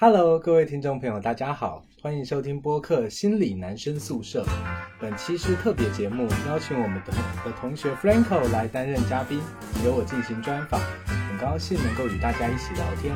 [0.00, 4.44] Hello，各位听众朋友，大家好，欢迎收听播客《心理男生宿舍》。
[5.00, 7.12] 本期是特别节目，邀请我们的
[7.44, 9.40] 的同学 Franco 来担任嘉宾，
[9.84, 10.80] 由我进行专访。
[11.28, 13.12] 很高兴能够与大家一起聊天。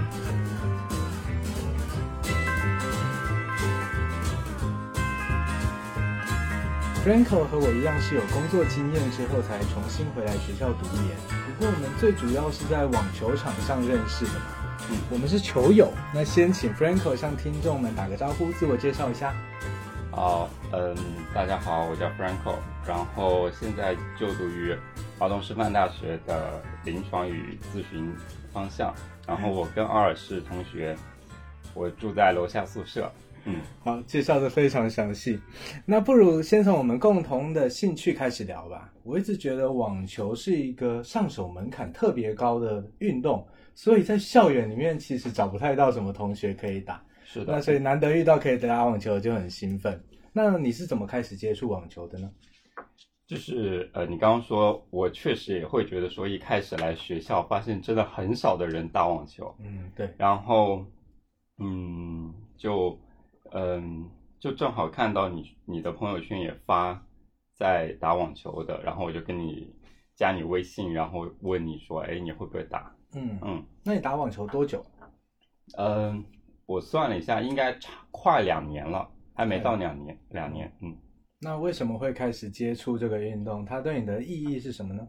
[7.07, 14.62] Franco 和我一样是有工作经验之后才重新回来学校读研，不过我们最主要是在网球场上认识的嘛。
[14.91, 15.91] 嗯，我们是球友。
[16.13, 19.35] 那先请 Franco 向听众们打个招呼，自我介绍一下。
[20.11, 20.95] 好，嗯，
[21.35, 22.57] 大家好，我叫 Franco，
[22.87, 24.77] 然后现在就读于
[25.19, 28.13] 华东师范大学的临床与咨询
[28.53, 28.93] 方向，
[29.27, 30.97] 然后我跟奥尔是同学，
[31.75, 33.11] 我住在楼下宿舍。
[33.45, 35.41] 嗯，好，介绍的非常详细。
[35.85, 38.93] 那不如先从我们共同的兴趣开始聊吧。
[39.03, 47.05] 我一直觉得网球是一个上手门槛特别高的运动，所以在校园里面其实找不太到什么同学可以打。
[47.25, 47.53] 是的。
[47.55, 50.03] 那所以难得遇到可以打网球就很兴奋。
[50.33, 52.31] 那你是怎么开始接触网球的呢？
[53.27, 59.55] 就是呃，你刚刚说，我确实也会觉得说，一开始来学校发现真的很少的人打网球。
[59.61, 60.13] 嗯，对。
[60.19, 60.85] 然后，
[61.59, 62.99] 嗯，就。
[63.55, 64.09] 嗯，
[64.41, 67.05] 就正好看到你你的朋友圈也发
[67.55, 69.71] 在打网球的，然后我就跟你
[70.17, 72.97] 加你微信，然后问你说，哎，你会不会打？
[73.15, 74.85] 嗯嗯，那你打网球多久？
[75.79, 76.25] 嗯，
[76.67, 80.71] 我算了一下，应该差快两年了，还没到两年，两年。
[80.81, 80.97] 嗯，
[81.41, 83.65] 那为什么会开始接触这个运动？
[83.65, 85.07] 它对你的意义是什么呢？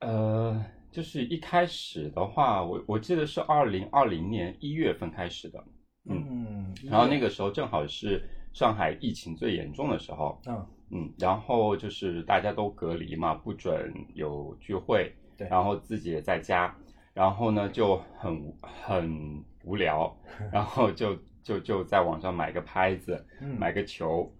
[0.00, 5.64] 呃，就是一开始的话，我我记得是二零二零年一月份开始的。
[6.08, 16.72] 嗯，然后那个时候正好是上海疫情最严重的时候，嗯嗯，然后就是大家都隔离嘛，不准有聚会，对，然后自己也在家，
[17.16, 20.14] 然后呢就很很无聊，
[20.52, 23.26] 然后就就就在网上买个拍子，
[23.58, 24.30] 买个球，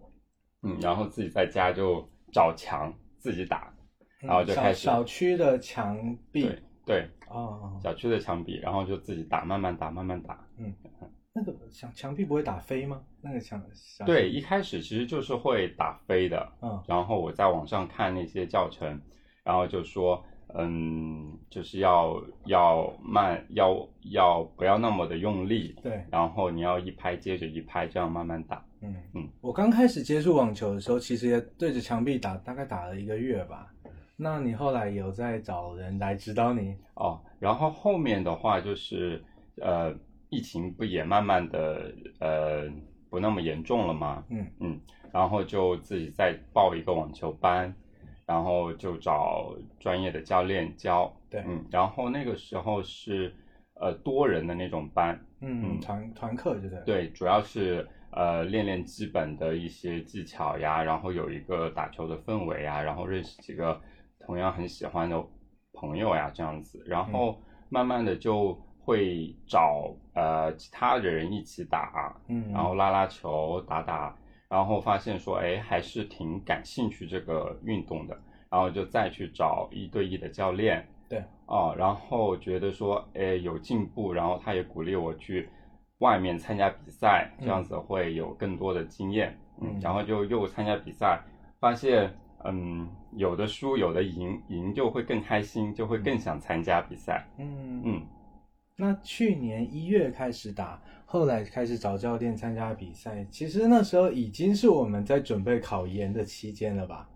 [0.62, 3.72] 嗯，然后自己在家就找墙自己打，
[4.20, 5.96] 然后就开始小区的墙
[6.30, 6.50] 壁，
[6.84, 10.74] 对，哦，小区的墙壁，然后就自己打，慢慢打，慢慢打，嗯。
[11.38, 13.02] 那个墙墙壁不会打飞吗？
[13.22, 13.62] 那个墙
[14.06, 16.52] 对，一开始其实就是会打飞的。
[16.62, 19.00] 嗯，然后我在网上看那些教程，
[19.44, 20.24] 然后就说，
[20.54, 25.74] 嗯，就是要要慢，要要不要那么的用力。
[25.82, 28.64] 对，然后你要一拍接着一拍，这样慢慢打。
[28.80, 33.72] 嗯嗯，我刚开始接触网球的时候，其实也对着墙壁打，大概打了一个月吧。
[34.16, 36.76] 那你后来有在找人来指导你？
[36.94, 39.22] 哦，然后后面的话就是
[39.60, 39.94] 呃。
[40.28, 42.68] 疫情不也慢慢的呃
[43.08, 44.24] 不那么严重了吗？
[44.28, 44.80] 嗯嗯，
[45.12, 47.72] 然后就自己再报一个网球班，
[48.26, 51.10] 然后就找专业的教练教。
[51.30, 53.34] 对，嗯，然后那个时候是
[53.80, 56.82] 呃多人的那种班，嗯，团团课就是。
[56.84, 63.80] 对，主要是呃练练基本的一些技巧呀，然后有一个打球的氛围啊，然后认识几个
[64.20, 65.24] 同样很喜欢的
[65.72, 68.60] 朋友呀，这样子，然后慢慢的就。
[68.86, 74.16] 会找呃其他的人一起打，嗯，然后拉拉球打打，
[74.48, 78.16] 然后发现说，哎，还是挺感兴趣这个运动的，
[78.50, 85.48] 然后就再去找一对一的教练，对，哦，然后觉得说，哎，有进步，然后他也鼓励我去
[85.98, 91.20] 外面参加比赛，这样子会有更多的经验，嗯，然后就又参加比赛，
[91.58, 92.14] 发现，
[92.44, 97.82] 嗯，有的输有的赢，赢就会更开心，就会更想参加比赛，嗯。
[97.84, 98.06] 嗯。
[98.78, 103.26] 那去年一月开始打，后来开始找教练参加比赛。
[103.30, 107.08] 其实那时候已经是我们在准备考研的期间了吧？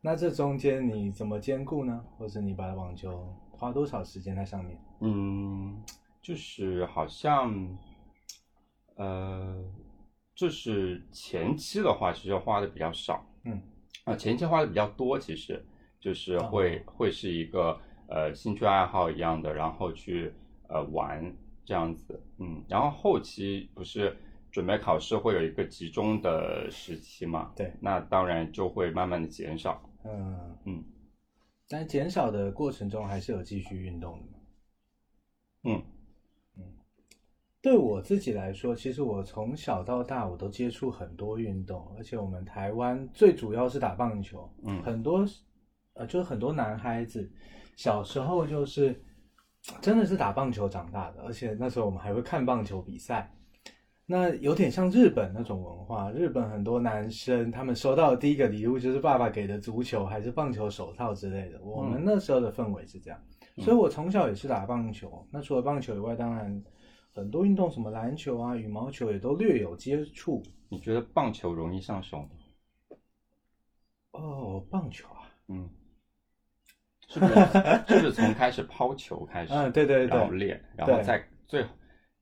[0.00, 2.04] 那这中间你怎么兼顾呢？
[2.16, 4.78] 或者你把网球花多少时间在上面？
[5.00, 5.82] 嗯，
[6.22, 7.76] 就是好像，
[8.94, 9.60] 呃，
[10.36, 13.26] 就是前期的话，其实花的比较少。
[13.42, 13.60] 嗯，
[14.04, 15.66] 啊，前期花的比较多，其实
[15.98, 17.76] 就是会会是一个
[18.06, 20.32] 呃兴趣爱好一样的，然后去。
[20.68, 21.34] 呃，玩
[21.64, 24.14] 这样子，嗯，然后后期不是
[24.50, 27.52] 准备考试会有一个集中的时期嘛？
[27.56, 30.84] 对，那当然就会慢慢的减少，嗯嗯，
[31.68, 34.38] 但减少的过程中还是有继续运动的，
[35.64, 35.82] 嗯
[36.58, 36.64] 嗯，
[37.62, 45.26] 对我自己来说，其实我从小到大我都接触很多运动，而且我们台湾最主要是打棒球，嗯，很多
[45.94, 47.30] 呃，就是很多男孩子
[47.74, 49.02] 小时候就是。
[49.80, 53.30] 真的是打棒球长大的，而且那时候我们还会看棒球比赛。
[54.10, 61.60] 那有点像日本那种文化，日本很多男生他们收到的第一个礼物就是爸爸给的足球还是棒球手套之类的。
[61.62, 63.20] 我们那时候的氛围是这样，
[63.58, 65.28] 所以我从小也是打棒球。
[65.30, 66.64] 那除了棒球以外，当然
[67.12, 70.42] 很多运动，什么篮球啊、羽毛球也都略有接触。
[70.70, 72.28] 你觉得棒球容易上手吗？
[74.12, 75.68] 哦，棒球啊，嗯，
[77.08, 77.34] 是不是？
[77.88, 81.64] 就是从开始抛球开始，嗯，对对对，然后练，然后再最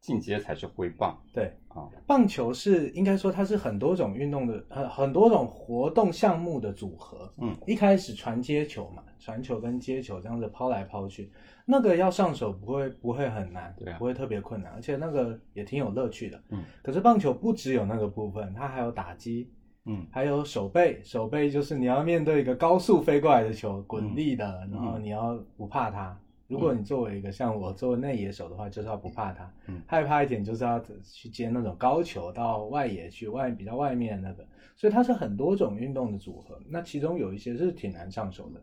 [0.00, 11.33] 进阶才是挥棒，对啊，棒球是应该说它是很多种运动的，很很多种活动项目的组合，嗯，一开始传接球嘛，传球跟接球这样子抛来抛去，
[11.65, 19.50] 那个要上手不会不会很难，对啊，不会特别困难，而且那个也挺有乐趣的，嗯，可是棒球不只有那个部分，它还有打击。
[19.87, 26.19] 嗯，还有手背，手背就是你要面对一个高速飞过来的球，滚力的，然后你要不怕它。
[26.49, 29.53] 如果你作为一个像我作为内野手的话，就是要不怕它。
[29.67, 34.47] 嗯，害怕一点就是要去接那种高球到外野去，外比较外面那个。
[34.77, 38.61] 所以它是很多种运动的组合，那其中有一些是挺难上手的，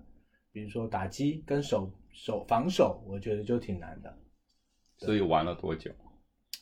[0.51, 4.13] 比如说打击跟手手防守，我觉得就挺难的。
[4.97, 5.91] 所以玩了多久？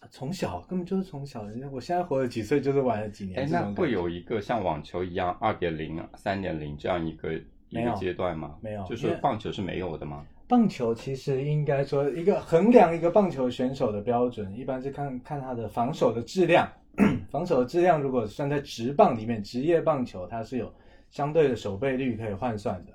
[0.10, 3.40] 从小根本就是从小，人家我现在活了几岁，就是玩了几年。
[3.40, 7.34] 哎，那会有一个像网球一样二点零、三点零这样一个
[7.70, 8.58] 一个阶段吗？
[8.62, 10.26] 没有，就是棒球是没有的吗？
[10.48, 16.68] 棒球其实应该说一个衡量一个棒球选手的标准，一般是看看他的防守的质量。
[17.32, 20.74] 防守的质量如果算在职棒里面，职业棒球它是有
[21.10, 22.92] 相对的守备率可以换算的。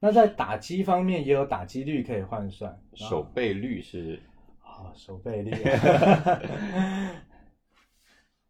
[0.00, 2.76] 那在打击方面也有打击率可以换算。
[2.94, 4.20] 守备率是。
[4.98, 5.52] 啊，守备率，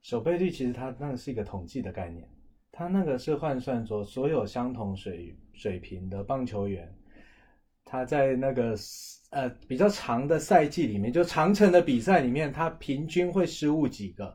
[0.00, 2.26] 守备率其实它那个是一个统计的概念，
[2.72, 6.90] 它那个是换算说所有相同水水平的棒球员，
[7.84, 8.74] 他在那个
[9.30, 14.34] 呃比较长的赛季里面，就长程的比赛里面，他平均会失误几个？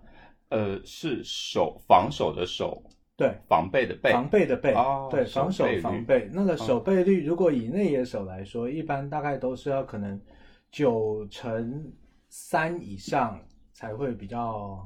[0.49, 2.83] 呃，是守防守的守，
[3.17, 6.29] 对，防备的备，防备的备，哦，对，防守防备。
[6.31, 10.21] 那个守备率，如果以内野手来说，一般大概都是要可能。
[10.71, 11.93] 九乘
[12.35, 13.39] 三以上
[13.73, 14.83] 才会比较，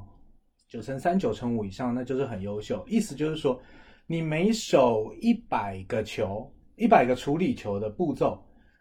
[0.68, 2.84] 九乘三、九乘五以上，那就是很优秀。
[2.86, 3.58] 意思就是说，
[4.06, 8.38] 你每手一百个球，一百个处理球的步骤，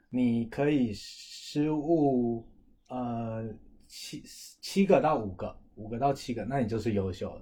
[0.10, 2.46] 你可以失误
[2.90, 3.48] 呃
[3.88, 4.22] 七
[4.62, 7.42] 七个到五个，五个到七个，那你就是优秀了。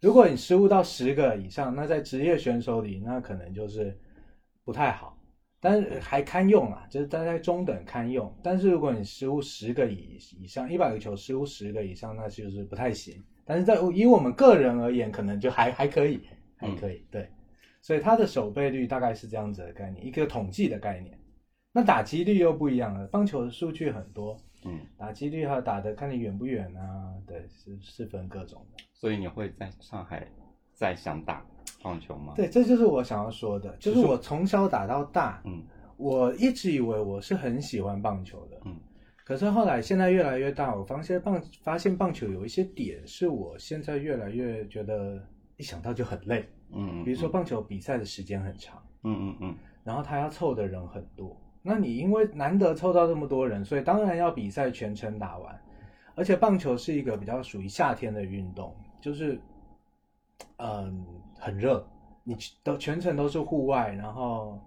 [0.00, 3.96] 如果你失误到十个以上，那在职业选手里，那可能就是
[4.64, 5.13] 不太好。
[5.64, 8.30] 但是还堪用啊，就是大概中等堪用。
[8.42, 13.24] 但是如果你失误十个以以上，一百个球失误十个以上，那就是不太行。
[13.46, 16.20] 但是在以我们个人而言，可能就还还可以，
[16.54, 17.06] 还可以。
[17.10, 17.30] 对，
[17.80, 21.18] 所以它的守备率大概是这样子的概念，一个统计的概念。
[21.72, 28.84] 那打击率又不一样了，棒球的数据很多，嗯，打击率还有打的看你远不远啊，对，是是分各种的。
[28.92, 30.28] 所以你会在上海
[30.74, 31.42] 再想打？
[31.84, 32.32] 棒球吗？
[32.34, 35.62] 对，这就是我想要说的，就是我从小打到大，嗯，
[35.98, 38.74] 我一直以为我是很喜欢棒球的，嗯，
[39.22, 45.22] 可是后来现在越来越大，我发现棒发现棒球有一些点是我现在越来越觉得
[45.58, 49.54] 一想到就很累，嗯，比如说棒球比赛的时间很长，嗯嗯嗯，
[49.84, 55.60] 然后他要凑的人很多，那你因为难得凑到这么多人，所以当然要比赛全程打完，
[56.14, 59.38] 而且棒球是一个比较属于夏天的运动，就是。
[60.56, 61.04] 嗯，
[61.44, 61.86] 很热，
[62.22, 64.58] 你都全程都是户外，然后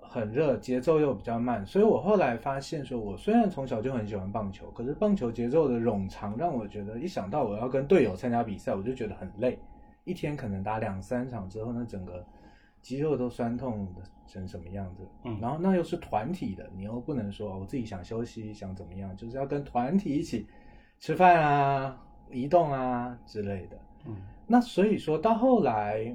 [0.00, 9.56] 很热，节奏又比较慢，所以我后来发现说，我虽然从小就很喜欢棒球，可是棒球节奏的冗长让我觉得，一想到我要跟队友参加比赛，我就觉得很累，
[10.02, 12.26] 一天可能打两三场之后，那整个
[12.82, 20.44] 肌肉都酸痛的成什么样子，嗯，然后那又是团体的，你又不能说我自己想休息想怎么样，就是要跟团体一起
[20.98, 21.96] 吃饭啊、
[22.32, 24.16] 移动啊之类的，嗯。
[24.46, 26.14] 那所以说到后来，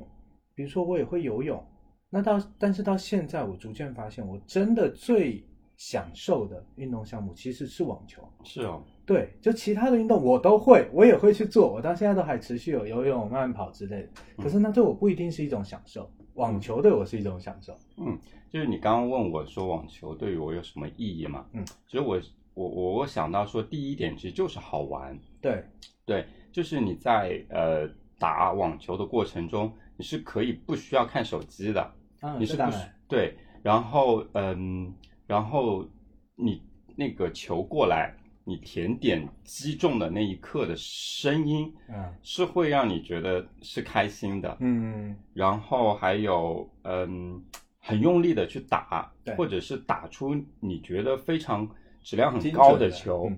[0.55, 1.63] 比如说我也会游泳，
[2.09, 5.43] 那到但是到现在，我逐渐发现，我真的最
[5.77, 8.21] 享受的运动项目其实是网球。
[8.43, 14.09] 是哦，对，就其他的运动我都会，我也会去做，我到现在都还持续有游泳、慢跑之类的。
[14.37, 17.73] 可是那对我不一定是一种享受，网球对我是一种享受。
[17.97, 18.19] 嗯，
[18.49, 21.45] 就是你刚刚问我说网球对于我有什么意义嘛？
[21.53, 22.19] 嗯，其实我
[22.53, 25.17] 我我我想到说第一点其实就是好玩。
[25.39, 25.63] 对
[26.05, 27.89] 对，就是你在呃。
[28.19, 31.91] 打网球的过程中，你是可以不需要看手机的，
[32.37, 32.63] 你是不
[33.07, 33.33] 对，
[33.63, 34.93] 然后嗯，
[35.25, 35.87] 然后
[36.35, 36.61] 你
[36.95, 47.41] 那个球过来，你甜点击中的那一刻的声音，嗯，是会让你觉得是开心的，嗯，然后还有嗯，
[47.79, 51.67] 很用力的去打，或者是打出你觉得非常
[52.03, 53.31] 质量很高的球，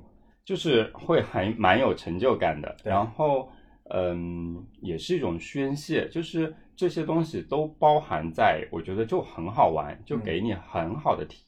[0.44, 3.48] 就是会还蛮有成就感的，然后。
[3.90, 11.44] 嗯，也是一种宣泄，就是这些东西都包含在，我觉得就很好玩，就给你很好的体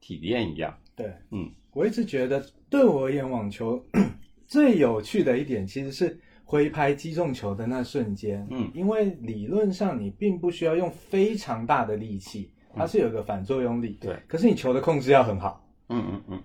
[0.00, 0.76] 体验一样。
[0.96, 3.84] 对，嗯，我一直觉得，对我而言，网球
[4.46, 16.42] 最有趣的一点其实是挥拍击中球的那瞬间，嗯，因为理论上你并不需要用非常大的力气，它是有个反作用力，对，可是你球的控制要很好，嗯嗯嗯，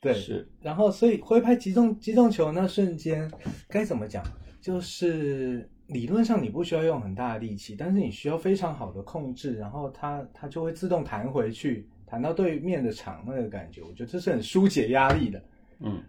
[0.00, 3.30] 对，是，然后所以挥拍击中击中球那瞬间
[3.68, 4.22] 该怎么讲？
[4.60, 15.42] 就是理论上你不需要用很大的力气，但是你需要非常好的控制，然后它它就会自动弹回去，弹到对面的场那个感觉，我觉得这是很疏解压力的，
[15.80, 16.02] 嗯。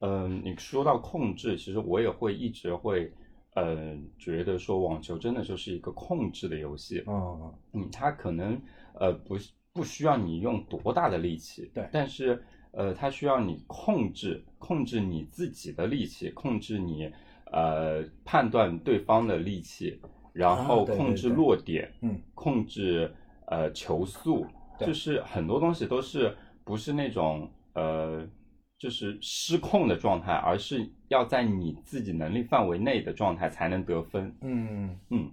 [0.00, 3.10] 嗯，你说到控制，其实我也会一直会，
[3.54, 7.02] 呃，觉得说网球真的就是一个控制的游戏。
[7.06, 8.60] 哦，嗯，它可能
[9.00, 9.38] 呃不
[9.72, 17.10] 不需要你用多大的力气，对，但是呃它需要你控制控制你自己的力气，控制你
[17.54, 19.98] 呃判断对方的力气，
[20.32, 23.10] 然后控制落点，嗯，控制
[23.46, 24.46] 呃球速，
[24.78, 28.28] 就是很多东西都是不是那种呃。
[28.76, 34.30] 就是失控的状态，而是要在你自己能力范围内的状态才能得分。
[34.42, 35.30] 嗯嗯，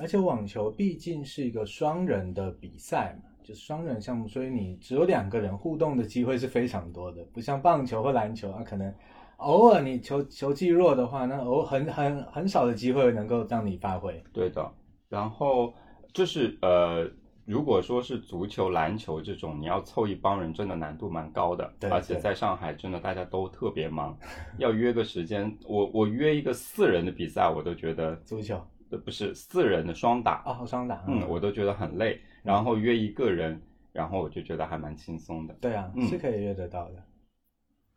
[0.00, 8.92] 而且网球毕竟是一个双人的比赛嘛，就是双人项目，所以你只有两个人互动的机会是非常多的，不像棒球或篮球啊，可能
[9.40, 14.22] 偶尔你球球技弱的话，那偶很很很少的机会能够让你发挥。
[14.32, 14.72] 对的，
[15.08, 15.74] 然后
[16.12, 17.10] 就是呃。
[17.46, 21.68] 如果说是足球、篮球这种，你要凑一帮人，真的难度蛮高的。
[21.80, 24.16] 对，而且在上海，真的大家都特别忙，
[24.58, 32.20] 要约个时间，我我约一个四人的比赛，我都觉得足球呃不是四人的双打哦，双打，嗯，我都觉得很累。
[32.44, 33.60] 然后约一个人，
[33.92, 35.54] 然后我就觉得还蛮轻松的。
[35.60, 37.02] 对啊，是可以约得到的，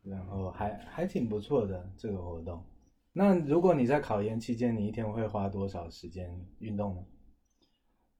[0.04, 2.64] 然后还还挺不错的这个活动。
[3.12, 6.30] 那如果你在考研期间，你一天会花多少时间
[6.60, 7.04] 运动呢？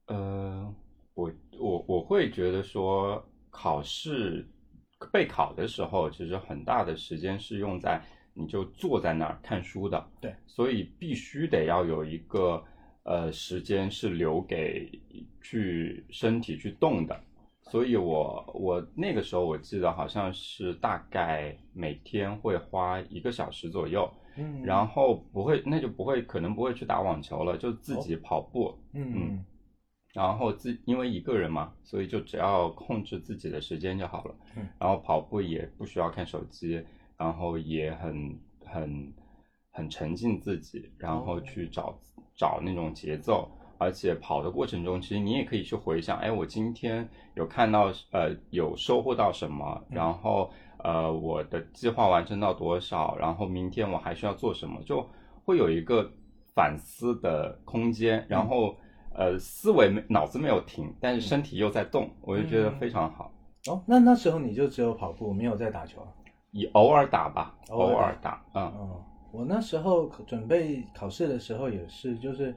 [0.06, 0.74] 呃。
[1.16, 4.44] 我我我会觉得说，考试
[5.12, 10.04] 备考的时候，其实很大的时间是用在你就坐在那儿看书的。
[10.20, 12.60] 对，所以必须得要有一个
[13.04, 14.90] 呃时间是留给
[15.40, 17.16] 去身体去动的。
[17.70, 29.44] 所以我我那个时候我记得好像是大概每天会花一个小时左右，嗯，然后不会那就不会可能不会去打网球了，就自己跑步，嗯嗯。
[30.12, 34.34] 然后自因为一个人嘛，所以就只要控制自己的时间就好了。
[34.56, 36.80] 嗯，然后跑步也不需要看手机，
[37.16, 39.12] 然后也很很
[39.70, 41.98] 很沉浸自己，然后去找
[42.36, 43.50] 找那种节奏。
[43.84, 55.06] 而且跑的过程中，其实你也可以去回想，哎，我今天有看到呃有收获到什么，然后呃我的计划完成到多少，然后明天我还需要做什么，就
[55.44, 56.10] 会有一个
[56.54, 58.74] 反思的空间，然后。
[59.16, 63.30] 呃，思维没脑子没有停，但是身体又在动，我就觉得非常好。
[63.68, 66.04] 哦，那那时候你就只有跑步，没有在打球？
[66.50, 68.42] 以偶尔打吧，偶尔打。
[68.54, 72.52] 嗯，哦，我那时候准备考试的时候也是，就是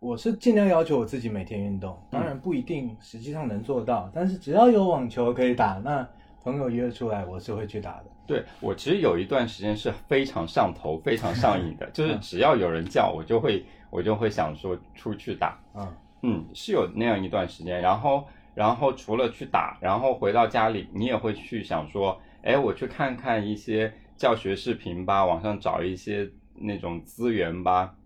[0.00, 6.08] 我是尽量要求我自己每天运动，当然不一定实际上能做到，但是只要有网球可以打，那
[6.42, 8.04] 朋友约出来，我是会去打的。
[8.26, 13.64] 对我其实有一段时间是非常上头、非常上瘾的， 就是只要有人叫我就会。
[13.92, 15.92] 我就会想说出去打，嗯
[16.22, 27.99] 嗯，是有那样一段时间，然后然后除了去打，然后回到家里，你也会去想说，哎，我去看看一些教学视频吧，网上找一些那种资源吧，对，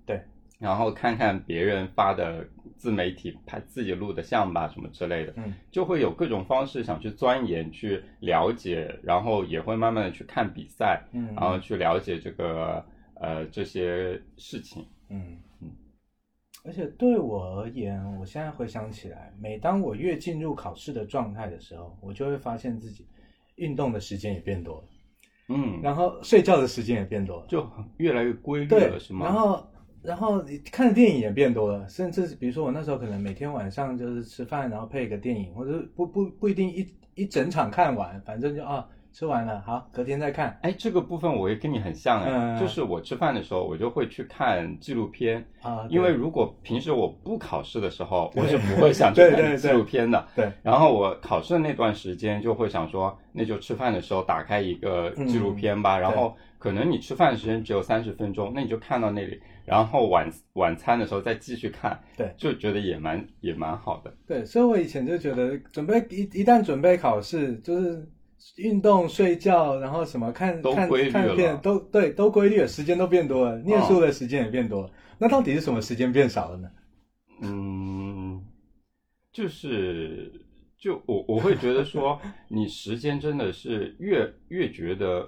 [0.59, 2.47] 然后看看别人发的
[2.77, 12.85] 自媒体拍自己录的像吧，什么之类的，嗯，就会有各种方式想去钻研、去了解，然后也会慢慢的去看比赛，嗯，然后去了解这个
[13.15, 15.39] 呃这些事情，嗯。
[16.67, 23.07] 而且对我而言，我现在回想起来，每当我越进入考试的状态的时候，我就会发现自己
[23.57, 24.85] 运动的时间也变多了，
[25.51, 29.27] 嗯，然后睡觉的时间也变多了，就越来越规律了，是吗？
[29.27, 29.69] 然后，
[30.05, 38.87] 然后你看的电影也变多了，甚至比如说我那时候可能每天晚上就是吃饭，然后配一个电影，或者不不不一定一一整场看完，反正就啊。
[39.17, 40.59] 吃完了，好，隔天再看。
[40.63, 45.87] 哎，这个部分我也跟你很像哎，就是我吃饭的时候，我就会去看纪录片啊。
[45.89, 50.27] 因为如果平时我不考试的时候，我是不会想去看纪录片的。
[50.35, 50.51] 对。
[50.65, 55.97] 然后我考试的那段时间，就会想说，那就吃饭的时候打开一个纪录片吧。
[55.97, 62.01] 然后可能你吃饭时间只有三十分钟，那你就看到那里，然后晚晚餐的时候再继续看。
[62.17, 64.15] 对，就觉得也蛮也蛮好的。
[64.27, 68.09] 对，所以我以前就觉得，准备一一旦准备考试，就是。
[68.59, 74.91] 运动、睡觉，然后什么看看看片，都对，都规律了，时间都变多了，念书的时间也变多了。
[75.17, 76.69] 那到底是什么时间变少了呢？
[77.41, 78.45] 嗯，
[79.33, 80.31] 就是
[80.77, 85.27] 就我我会觉得说，你时间真的是越越觉得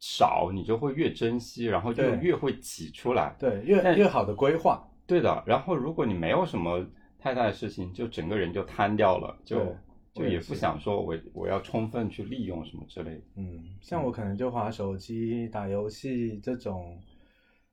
[0.00, 3.34] 少，你就会越珍惜，然后就越会挤出来。
[3.38, 4.88] 对，越越好的规划。
[5.06, 5.42] 对的。
[5.46, 6.86] 然后如果你没有什么
[7.18, 9.74] 太大的事情，就整个人就瘫掉了，就
[10.14, 13.22] 就也不想说我我要充分去利用什么之类的。
[13.36, 16.96] 嗯，像我可能就划手机、打游戏这种，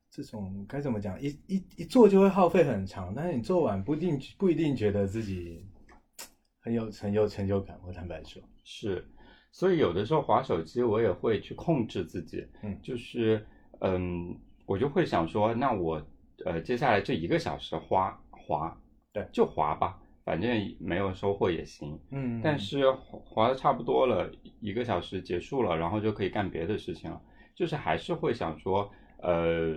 [0.09, 1.21] 这种该怎么讲？
[1.21, 5.63] 一一一做就会耗费很长，但是你做完不一定不一定觉得自己
[6.59, 7.79] 很有很有成就感。
[7.85, 9.07] 我坦白说，是。
[9.55, 13.41] 所以有的时候划手机，我也会去控制自己，嗯，就是，
[13.79, 16.05] 嗯，我就会想说，那我，
[16.43, 18.77] 呃，接下来这一个小时划划，
[19.13, 27.21] 对，就划吧，反正没有收获也行，嗯，但是划的差不多了，一个小时结束了，然后就可以干别的事情了，
[27.55, 29.73] 就是还是会想说，呃，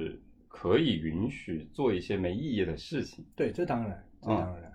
[0.49, 4.73] 可以允许做一些没意义的事情，对，这当然，这当然。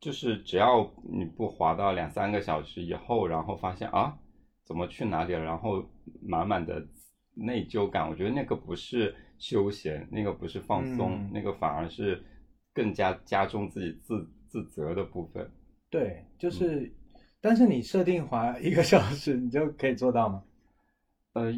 [0.00, 4.16] 就是只要你不滑到两三个小时以后，然后发现啊，
[4.64, 5.84] 怎么去哪里了，然后
[6.22, 6.86] 满满的
[7.34, 12.22] 内疚感，我觉得那个不是休闲，那个不是放松，那个反而是
[12.72, 15.50] 更加加重自己自自责的部分。
[15.90, 16.92] 对，就是，
[17.40, 20.44] 但是你设定滑一个小时，你就可以做到吗？
[21.32, 21.52] 呃，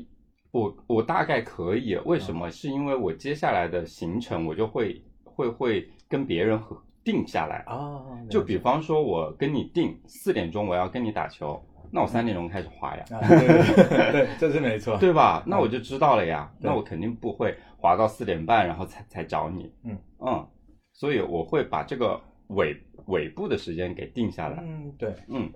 [0.51, 2.51] 我我大概可以，为什么？
[2.51, 6.83] 是因为我接下来的行程，我就会会会跟别人和。
[7.03, 13.05] 定下来啊，就比方说，我跟你定四点钟我要跟你打球，那我三点钟开始滑呀。
[13.09, 15.43] 对，这是没错， 对吧？
[15.47, 16.53] 那我就知道了呀。
[16.59, 19.73] 那我肯定不会滑到四点半，然后才才找你。
[19.85, 20.47] 嗯嗯，
[20.93, 22.77] 所以我会把这个尾
[23.07, 24.63] 尾部的时间给定下来。
[24.63, 25.51] 嗯，对，嗯，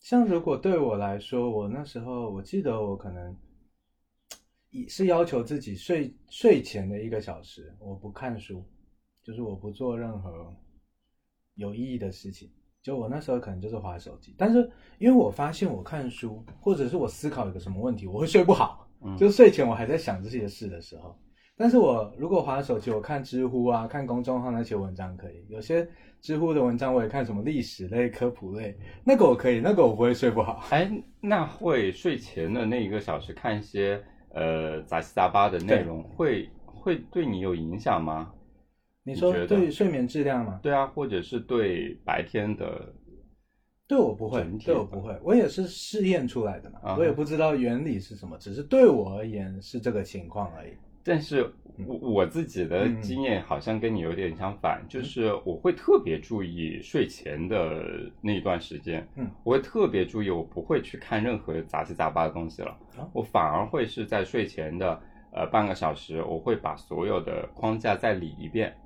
[0.00, 3.36] 像如果对我来说，我那时候我记得我可能
[4.88, 8.64] 是要求自己睡睡前的一个小时，我不看书，
[9.22, 10.54] 就是我不做任何。
[11.56, 12.48] 有意义的事情，
[12.82, 21.18] 就我那时候可能就是划手机，但是因为我发现我看书或者是我思考一个什么问题，我会睡不好，嗯就睡前我还在想这些事的时候。
[21.58, 25.88] 但是我如果划手机，我看知乎啊，看公众号那些文章可以，有些
[26.20, 30.62] 知乎的文章我也看，什么历史类、科普类，那个我可以，那个我不会睡不好。
[30.68, 38.34] 哎，那会睡前的那一个小时看一些呃杂七杂八的内容，会会对你有影响吗？
[39.06, 40.58] 你说对睡眠质量吗？
[40.60, 42.92] 对啊，或者是对白天的，
[43.86, 50.72] 对我不会，对我不会，我也是试验出来的嘛，我也不知道原理是什么，只是对我而言是这个情况而已。
[51.04, 51.48] 但是
[51.86, 62.76] 我我自己的经验好像跟你有点相反，就是我会特别注意睡前的那一段时间，嗯，我会特别注意，我不会去看任何杂七杂八的东西了，
[63.12, 68.76] 我反而会是在睡前的呃半个小时，我会把所有的框架再理一遍。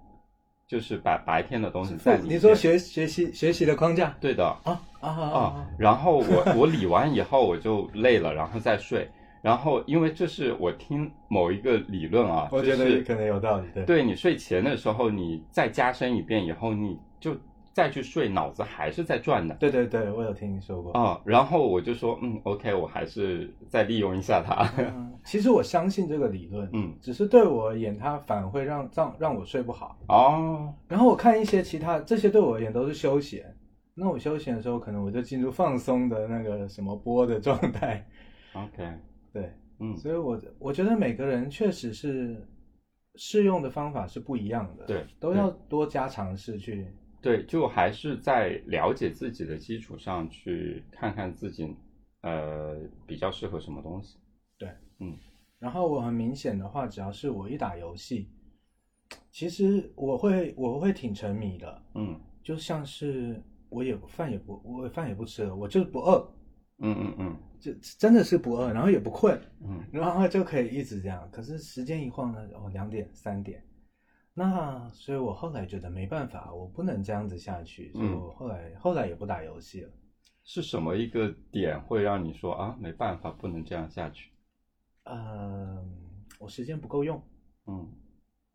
[0.70, 2.37] 就是把白天的东西在里面。
[2.37, 4.16] 你说学学习学习的框架？
[4.20, 5.66] 对的啊啊啊！
[5.76, 9.11] 然后我我理完以后我就累了，然后再睡。
[9.42, 13.66] 然后因为这是我听某一个理论啊，我觉得可能有道理。
[13.74, 17.37] 对，对你睡前的时候你再加深一遍以后，你就。
[17.72, 19.54] 再去睡，脑子还是在转的。
[19.56, 21.20] 对对对，我有听你说过哦。
[21.24, 24.68] 然后我就说，嗯，OK，我还是再利用一下它。
[25.24, 30.74] 其实我相信这个理论，嗯，只是对我而言，它反而会让让让我睡不好哦。
[30.88, 33.54] 然后我看一些其他，这些对我而言都是休闲。
[33.94, 38.06] 那我休闲的时候，可能我就进入放松的那个什么波的状态。
[38.54, 38.88] OK，
[39.33, 42.48] 对，嗯，所以我我觉得每个人确实是
[43.16, 46.88] 适用的方法是不一样的，对，都要多加尝试去。
[47.22, 51.74] 对，就还是在了解自己的基础上去看看自己，
[52.22, 54.16] 呃，比较适合什么东西。
[54.59, 55.16] 对，嗯。
[55.59, 58.30] 然后我很明显的话，只要是我一打游戏，
[59.30, 61.83] 其实我会我会挺沉迷的。
[61.94, 66.33] 嗯，就像是我也饭也不我饭也不吃了，我就是不饿。
[66.83, 69.38] 嗯嗯嗯，就真的是不饿，然后也不困。
[69.62, 71.28] 嗯，然后就可以一直这样。
[71.30, 73.62] 可是时间一晃呢，哦，两点三点。
[74.42, 79.90] 那所以，我后来觉得没办法，我不能这样子下去，所以我后来后来也不打游戏了。
[80.44, 84.31] 是什么一个点会让你说啊，没办法，不能这样下去？
[85.05, 85.94] 嗯，
[86.38, 87.22] 我时间不够用。
[87.66, 87.87] 嗯，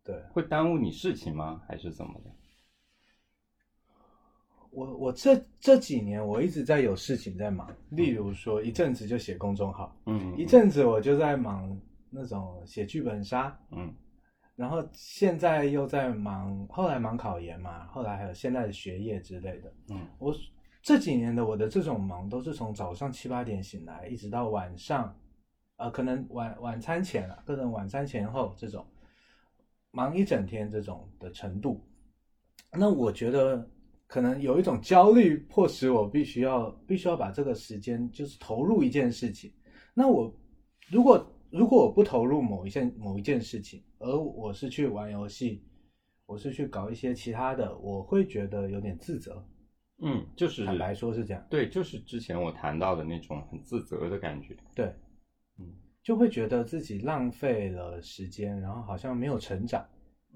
[0.04, 0.20] 对。
[0.32, 1.62] 会耽误你事情吗？
[1.68, 2.32] 还是怎么的？
[4.72, 13.94] 我我这这几年我一直在有事情在忙，例如说一阵子就写公众号，嗯，一阵子我就在忙那种写剧本杀，嗯。
[14.56, 19.74] 然后现在又在忙，后来忙考研嘛，后来还有现在的学业之类的。
[19.90, 20.34] 嗯，我
[20.82, 25.14] 这几年的我的这种忙，都是从早上七八点醒来，一直到晚上，
[25.76, 28.86] 呃，可能晚晚餐前啊，可能晚餐前后这种，
[29.92, 31.86] 忙一整天这种的程度。
[32.72, 33.70] 那我觉得
[34.08, 39.52] 可能有一种焦虑，迫使我必须要必须要把这个时间就是投入一件事情。
[39.94, 40.34] 那我
[40.90, 41.30] 如果。
[41.56, 45.64] 如果我不投入某一件某一件事情，而我是去玩游戏，
[46.26, 49.42] 我是去搞一些其他的，我会觉得有点自责。
[50.00, 51.42] 嗯，就是坦白说是这样。
[51.50, 54.54] 对，就是之前我谈到的那种很自责的感觉。
[54.76, 54.94] 对，
[55.58, 55.66] 嗯，
[56.04, 59.82] 就会觉得自己浪费了时间，然后好像没有成长。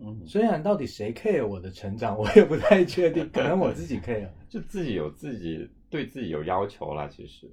[0.02, 7.52] 嗯，虽然到底谁 care 我的成长，我也不太确定， 可能我自己 care， 就自己有自己对自己有要求了，其实，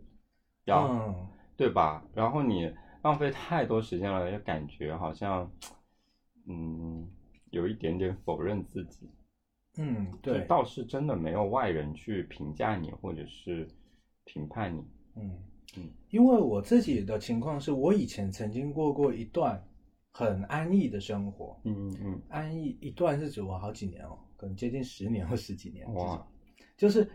[0.66, 1.12] 要
[1.56, 2.06] 对吧？
[2.14, 2.72] 然后你
[3.06, 5.48] 浪费太多时间了，也感觉好像，
[6.48, 7.08] 嗯，
[7.50, 9.08] 有一点点否认自己。
[9.78, 13.68] 嗯，对，倒是真的没有外人去评价你或者是
[14.24, 14.80] 评判你。
[15.14, 15.38] 嗯
[15.76, 19.64] 嗯，因为我自己的情况是我以前曾经过过一段
[20.10, 21.56] 很安逸的生活。
[21.62, 25.94] 嗯嗯，安逸一段是指我好几年哦，可能接近十年或十几年。
[25.94, 26.26] 哇，
[26.76, 27.08] 就是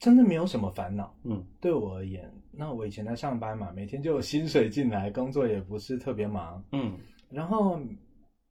[0.00, 1.14] 真的没有什么烦恼。
[1.22, 6.64] 嗯，对我而言，那我以前在上班嘛，每天就有薪水进来，工作也不是特别忙。
[6.72, 6.98] 嗯，
[7.30, 7.78] 然后。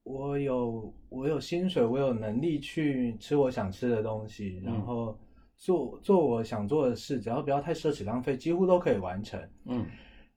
[0.04, 5.16] 我有我有薪水，我有能力去吃我想吃的东西，然后
[5.56, 9.40] 做做我想做的事，只要不要太奢侈浪费，几乎都可以完成。
[9.66, 9.86] 嗯，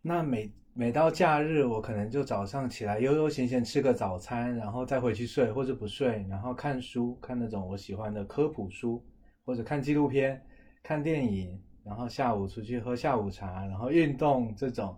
[0.03, 9.03] 那每每到假日，我可能就早上起来悠悠闲闲吃个早餐，然后再回去睡或者不睡，然后看书，看那种我喜欢的科普书，
[9.43, 10.39] 或者看纪录片、
[10.83, 14.97] 看电影，然后下午出去喝下午茶，然后运动这种，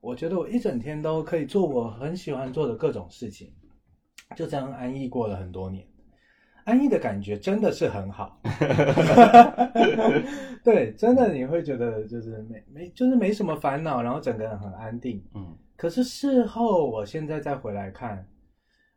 [0.00, 3.52] 我觉得我一整天都可以做我很喜欢做的各种事情。
[4.34, 5.86] 就这样安逸过了很多年，
[6.64, 8.40] 安逸的感觉真的是很好。
[10.64, 15.22] 对，真的你会觉得就是没没就是没什么烦恼，然后整个人很安定。
[15.34, 15.56] 嗯。
[15.76, 18.26] 可是事后，我现在再回来看，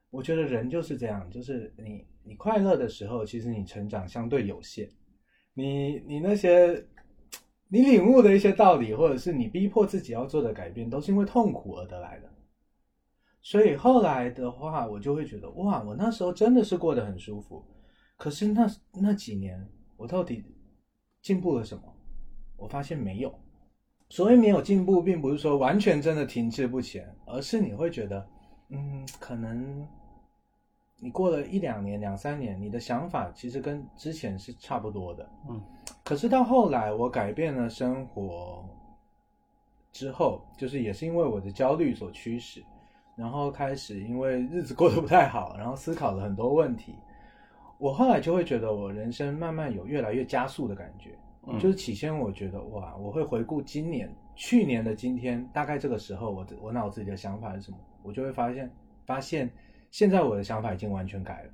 [0.10, 4.90] 我觉得人就是这样，就是你你快乐的时候，其实你成长相对有限。
[5.54, 6.86] 你你那些
[7.68, 12.30] 你领悟的一些道理，或者是你逼迫自己要做的改变，都是因为痛苦而得来的。
[13.42, 17.64] 所以后来的话，我就会觉得哇，我那时候真的是过得很舒服。
[18.18, 20.44] 可是那那几年，我到底
[21.22, 21.84] 进步了什么？
[22.58, 23.34] 我发现没有。
[24.10, 28.28] 所谓没有进步，并不是说完全真的停滞不前，而是你会觉得，
[28.70, 29.88] 嗯，可能
[31.00, 35.30] 你过了一两年、两三年，你的想法其实跟之前是差不多的。
[35.50, 35.62] 嗯。
[36.04, 38.64] 可是到后来，我改变了生活
[39.92, 42.64] 之后，就是也是因为我的焦虑所驱使。
[43.16, 46.96] 然后开始，因为日子过得不太好，然后思考了很多问题。
[47.78, 51.12] 我后来就会觉得，我人生慢慢有越来越加速的感觉。
[51.60, 57.78] 就是起先我觉得，哇，我会回顾今年、去年的今天，大概这个时候，我我脑子里的想法是什么？
[58.04, 58.70] 我就会发现，
[59.06, 59.50] 发现
[59.92, 61.50] 现在我的想法已经完全改了。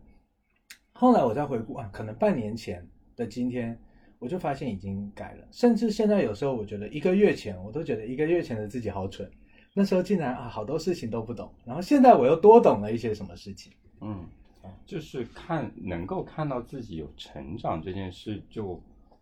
[0.94, 3.78] 后来我再回顾啊，可能半年前的今天，
[4.20, 5.48] 我就发现已经改了。
[5.52, 9.30] 甚至现在有时候，我觉得一个月前，我都觉得一个月前的自己好蠢。
[9.74, 13.74] 那时候竟然啊，好多事情都不懂，然后现在我又多懂了一些什么事情。
[14.00, 14.26] 嗯，
[14.86, 18.82] 就是看能够看到自己有成长这件事，就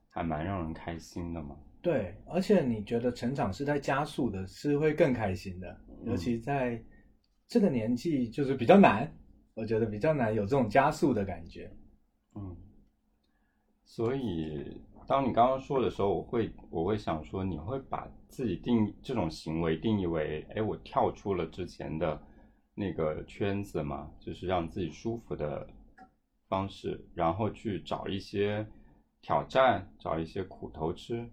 [0.09, 1.55] 还蛮让人开心的嘛。
[1.81, 5.75] 对，而且你觉得成长是在加速的，是会更开心的。
[6.05, 6.79] 尤其在
[7.47, 9.11] 这个年纪，就是比较难，
[9.53, 11.71] 我觉得比较难有这种加速的感觉。
[12.35, 12.55] 嗯，
[13.83, 14.81] 所以。
[15.05, 22.17] 当你刚刚说的时候，我会我会想说，你会把自己定这种行为定义为，哎，我跳出了之前的
[22.73, 25.67] 那个圈子嘛，就是让自己舒服的
[26.47, 28.65] 方式，然后去找一些
[29.21, 31.29] 挑战，找一些苦头吃。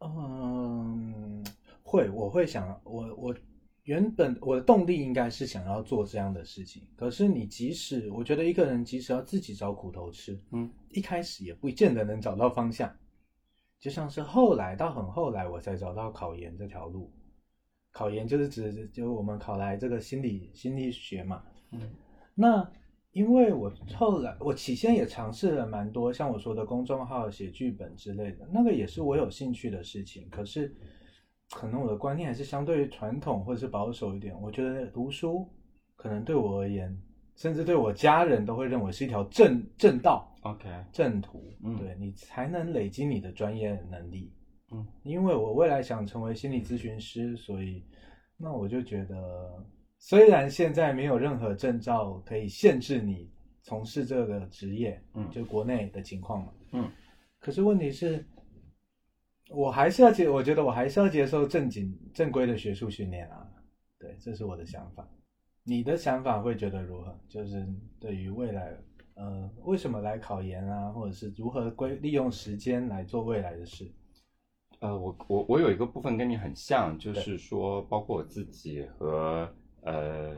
[0.00, 1.42] 嗯，
[1.82, 3.34] 会，我会想，我我。
[3.84, 12.94] 原本我的动力应该是想要做这样的事情，可是你即使我觉得一个人即使要自己找苦头吃，嗯，一开始也不见得能找到方向。
[13.78, 17.10] 就像是后来到很后来，我才找到考研这条路。
[17.90, 21.80] 考研就是指就我们考来这个心理心理学嘛，嗯，
[22.34, 22.70] 那
[23.12, 30.72] 因为我后来我起先也尝试了蛮多，像我说的公众号写剧本之类的，那个也是我有兴趣的事情，可是。
[31.50, 34.40] 可能我的观念还是相对传统或者是保守一点。
[34.40, 35.46] 我觉得读书
[35.96, 36.96] 可能对我而言，
[37.36, 41.52] 甚至对我家人都会认为是一条正正道，OK，正途。
[41.64, 44.32] 嗯，对你才能累积你的专业能力。
[44.72, 47.84] 嗯，因为我未来想成为心理咨询师，所以
[48.36, 49.64] 那我就觉得，
[49.98, 53.28] 虽然现在没有任何证照可以限制你
[53.62, 56.88] 从事这个职业，嗯，就国内的情况嘛，嗯，
[57.40, 58.24] 可是问题是。
[59.50, 63.46] 我还是要接，我觉得我还是要接受正经正规的学术训练啊。
[63.98, 65.06] 对，这是我的想法。
[65.64, 67.18] 你的想法会觉得如何？
[67.28, 67.66] 就是
[67.98, 68.74] 对于未来，
[69.14, 73.90] 呃，为什么来考研啊，或者是如何规利用时间来做未来的事？
[74.78, 80.34] 呃，我我我有一个部分跟你很像，就是说，包括我自己和呃，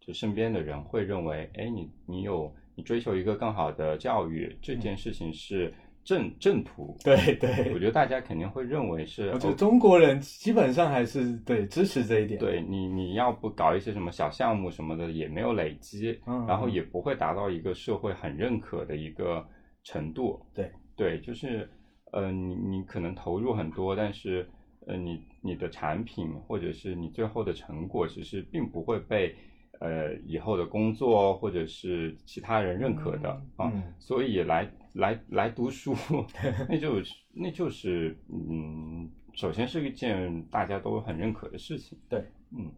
[0.00, 5.74] 就身边的人会认为，哎，你你有你追求一个更好的教育这件事情是
[6.06, 6.96] 正正途。
[7.04, 9.28] 对对，我觉得大家肯定会认为是。
[9.28, 12.40] 我觉得中国人基本上还是对支持这一点。
[12.40, 19.46] 对你，你要不搞一些什么小项目什么的，也没有累积，然后也不会达到一个社会很认可的一个
[19.84, 20.40] 程度。
[20.54, 21.68] 对对，就是。
[22.12, 24.48] 呃，你你可能投入很多，但是，
[24.86, 29.34] 呃，你你的产品或者是你最后的成果，其实并不会被
[29.80, 33.70] 呃以后的工作或者是其他人认可的啊。
[33.98, 34.66] 所以来
[34.96, 35.94] 来来读书，
[36.68, 37.00] 那就
[37.32, 41.98] 那就是嗯，首先是一件大家都很认可的事情。
[42.08, 42.20] 对，
[42.56, 42.70] 嗯，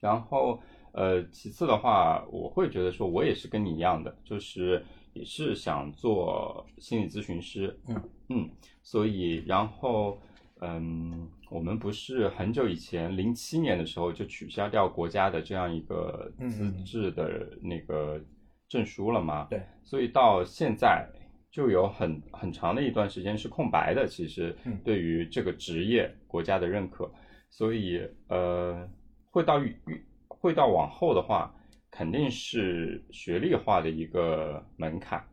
[0.00, 0.60] 然后
[0.92, 4.84] 呃，其次的话，我会觉得说，我也是跟你一样的，就是。
[5.14, 8.50] 也是想做心理咨询师，嗯嗯，
[8.84, 10.16] 所以然后
[10.60, 18.22] 嗯，我们不是很久以前零七年的时候就取消掉国家的这样一个资质的那个
[18.68, 19.48] 证书了吗？
[19.50, 21.08] 对，所以到现在
[21.50, 24.06] 就有很很长的一段时间是空白的。
[24.06, 27.10] 其实对于这个职业国家的认可，
[27.50, 28.88] 所以呃，
[29.30, 29.60] 会到
[30.28, 31.54] 会到往后的话。
[31.90, 35.24] 肯定是学历化的一个门槛，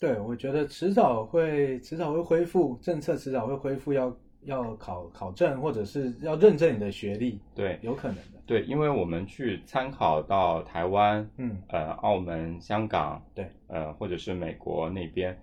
[0.00, 15.38] 对，我觉得迟早会迟早会恢复，政策迟早会恢复，要要考考证或者是要认证你的学历，对，有可能的，对，因为我们去参考到台湾，嗯，呃，澳门、香港，对，呃，或者是美国那边，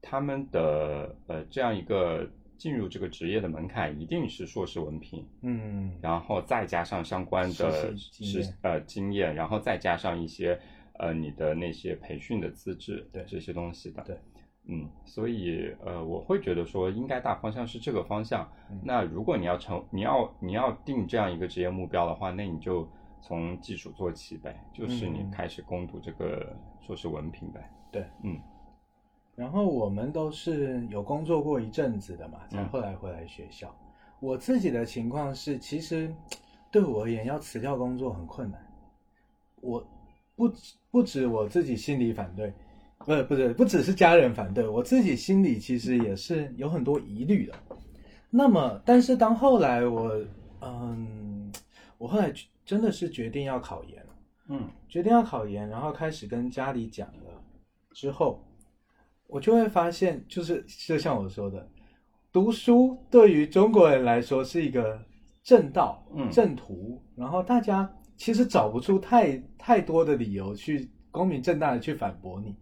[0.00, 2.26] 他们的呃这样一个。
[2.56, 10.58] 进入这个职业的门槛一定是硕士文凭，嗯，然后再加上相关的实呃经验，然后再加上一些
[10.94, 13.24] 呃你的那些培训的资质，对。
[13.26, 14.16] 这些东西的，对，
[14.66, 18.50] 嗯，所以呃我会觉得说应该大方向是这个方向。
[18.82, 22.88] 那如果你要成你要你要定这样一个职业目标的话，那你就
[23.20, 27.70] 从基础做起呗，就是你开始攻读这个硕士文凭呗。
[27.92, 28.40] 对，嗯。
[29.36, 33.74] 然后我们都是有工作过一阵子的嘛，才后来回来学校。
[34.20, 36.14] 我自己的情况是，其实
[36.70, 38.64] 对我而言，要辞掉工作很困难。
[39.60, 39.84] 我
[40.36, 40.52] 不
[40.90, 42.52] 不止我自己心里反对，
[43.04, 47.54] 不是不是不只是家人反对，我自己心里其实也是有很多疑虑的。
[48.30, 50.10] 那么，但是当后来我
[50.60, 51.52] 嗯，
[51.98, 52.32] 我后来
[52.64, 54.04] 真的是决定要考研，
[54.48, 57.42] 嗯，决定要考研，然后开始跟家里讲了
[57.92, 58.42] 之后。
[59.26, 61.66] 我就会发现，就是就像我说的，
[62.30, 65.00] 读书对于中国人来说是一个
[65.42, 72.54] 正道、嗯正途，然后大家其实找不出太太多的理由去光明正大的去反驳你。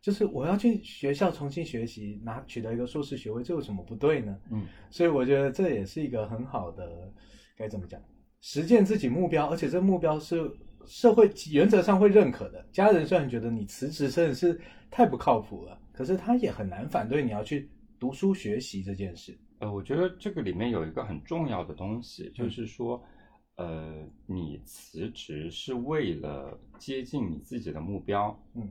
[0.00, 4.38] 就是我要去学校重新学习，拿取得一个硕士学位，这有什么不对呢？
[4.50, 7.12] 嗯，所以我觉得这也是一个很好的，
[7.56, 8.00] 该怎么讲，
[8.40, 10.50] 实践自己目标，而且这目标是
[10.86, 12.66] 社会原则上会认可的。
[12.72, 15.78] 家人虽然觉得你辞职真的是太不靠谱了。
[15.98, 19.36] 可是他也很难反对你要去读书学习这件事。
[19.58, 23.02] 呃，我觉得这个里面有一个很重要的东西，就是说，
[23.56, 28.70] 呃，你辞职是为了接近你自己的目标，嗯，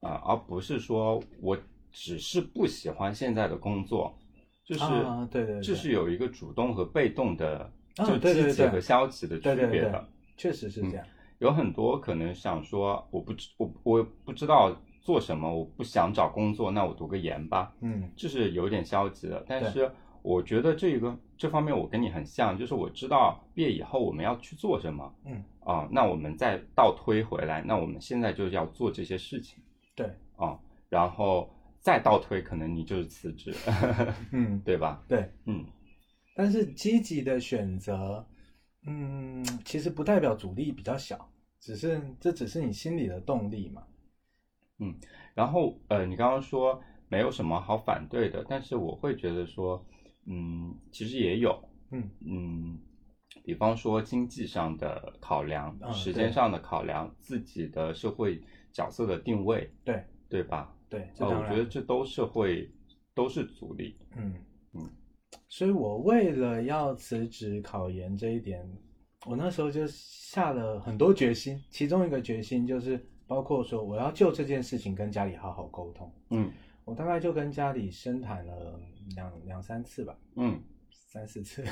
[0.00, 1.56] 啊，而不是说我
[1.90, 4.16] 只是不喜欢现在的工作，
[4.64, 4.84] 就是
[5.30, 11.06] 对对，这是有一个主动和被动的，就积极和消极的区别的，确实是这样。
[11.38, 14.76] 有很多可能想说，我不知我我不知道。
[15.00, 15.50] 做什么？
[15.50, 17.72] 我不想找工作，那我读个研吧。
[17.80, 19.42] 嗯，这是有点消极的。
[19.48, 25.14] 但是我觉得这个这方面我跟你很像，就是我知道毕业以后我们要去做什么。
[25.24, 29.62] 嗯啊，那我们再倒推回来，那我们现在就要做这些事情。
[29.98, 30.06] 对
[30.36, 30.56] 啊，
[30.88, 33.52] 然后再倒推，可能你就是辞职。
[34.30, 35.04] 嗯， 对吧？
[35.08, 35.66] 对，嗯。
[36.36, 38.24] 但是积极的选择，
[38.86, 43.82] 嗯，其实不代表阻力比较小，只是这只是你心里的动力嘛。
[44.78, 44.94] 嗯，
[45.34, 49.84] 然后呃，你刚刚说没有什么好反对的，但是我会觉得说，
[50.26, 52.78] 嗯，其实也有，嗯嗯，
[53.42, 58.40] 比方说经济上的考量，时间上的考量，自己的社会
[58.72, 60.74] 角色的定位，对对吧？
[60.88, 62.70] 对，我觉得这都是会
[63.14, 64.34] 都是阻力，嗯
[64.74, 64.90] 嗯，
[65.48, 68.66] 所以我为了要辞职考研这一点，
[69.26, 73.04] 我那时候就下了很多决心，其中一个决心就是。
[73.28, 76.50] 包括说我要就这件事情跟家里好好沟通，嗯，
[76.86, 78.80] 我大概就跟家里深谈了
[79.14, 80.58] 两两三次吧，嗯，
[80.90, 81.62] 三四次，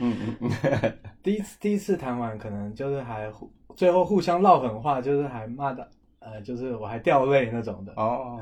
[0.00, 5.88] 嗯嗯嗯， 第一次第一次谈完可能就是还互最后互相唠狠话，就是还骂的，
[6.24, 8.40] 呃，就是我还掉泪那种的哦，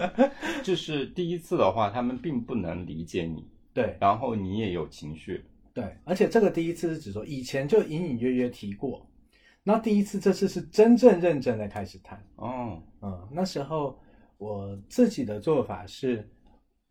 [0.64, 3.46] 就是第一次的话，他们并不能理解你。
[3.74, 9.06] 对，然后你也有情绪，对，而且这个第一次是指说以前就隐隐约约提过，
[9.62, 12.20] 那第一次这次是真正认真的开始谈。
[12.36, 13.96] 哦，嗯，那时候
[14.38, 16.28] 我自己的做法是，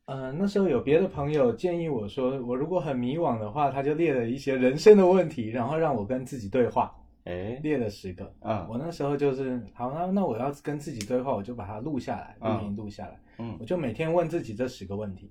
[0.05, 6.95] 嗯，那时候有别的朋友建议我说，我如果很迷惘的话，他就列了一些人生的问题，然后让我跟自己对话。
[7.27, 15.29] 哎，列了十个，嗯，我那时候就是好，那那我要跟自己对话，我就把它录下来，录音录下来，嗯，我就每天问自己这十个问题，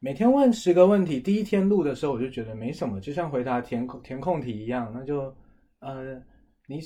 [0.00, 1.20] 每天问十个问题。
[1.20, 5.32] 第一天录的时候，我就觉得没什么，就像回答填空填空题一样，那就，
[5.78, 6.20] 呃，
[6.66, 6.80] 你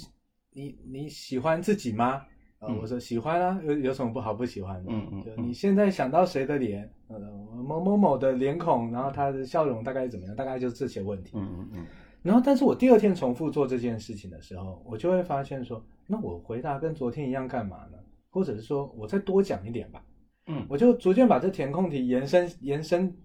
[0.53, 2.22] 你你喜欢自己吗？
[2.59, 4.92] 呃，我说喜欢啊，有有什么不好不喜欢的？
[4.92, 6.90] 嗯嗯，就你现在想到谁的脸？
[7.09, 7.18] 呃，
[7.66, 10.37] 某某某的脸孔，然后他的笑容大概怎么样？
[10.37, 11.33] 大概就这些问题。
[11.35, 11.87] 嗯嗯嗯。
[12.26, 17.98] 然后，但是我第二天重复做这件事情的时候，我就会发现说，那我回答跟昨天一样干嘛呢？
[18.30, 20.04] 或者是说我再多讲一点吧。
[20.48, 23.16] 嗯，我就逐渐把这填空题延伸、延伸、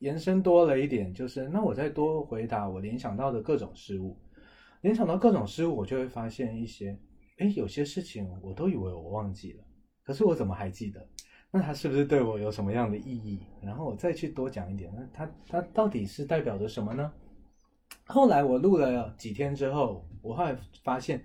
[0.00, 4.14] 延伸多了一点，就是那我再多回答我联想到的各种事物，
[4.82, 6.94] 联想到各种事物，我就会发现一些，
[7.38, 9.64] 哎，有些事情我都以为我忘记了，
[10.04, 11.08] 可是我怎么还记得？
[11.50, 13.40] 那它是不是对我有什么样的意义？
[13.62, 17.10] 然后我再去多讲一点，那它它到底是代表着什么呢？
[18.06, 21.20] 后来我录了几天之后，我后来发现，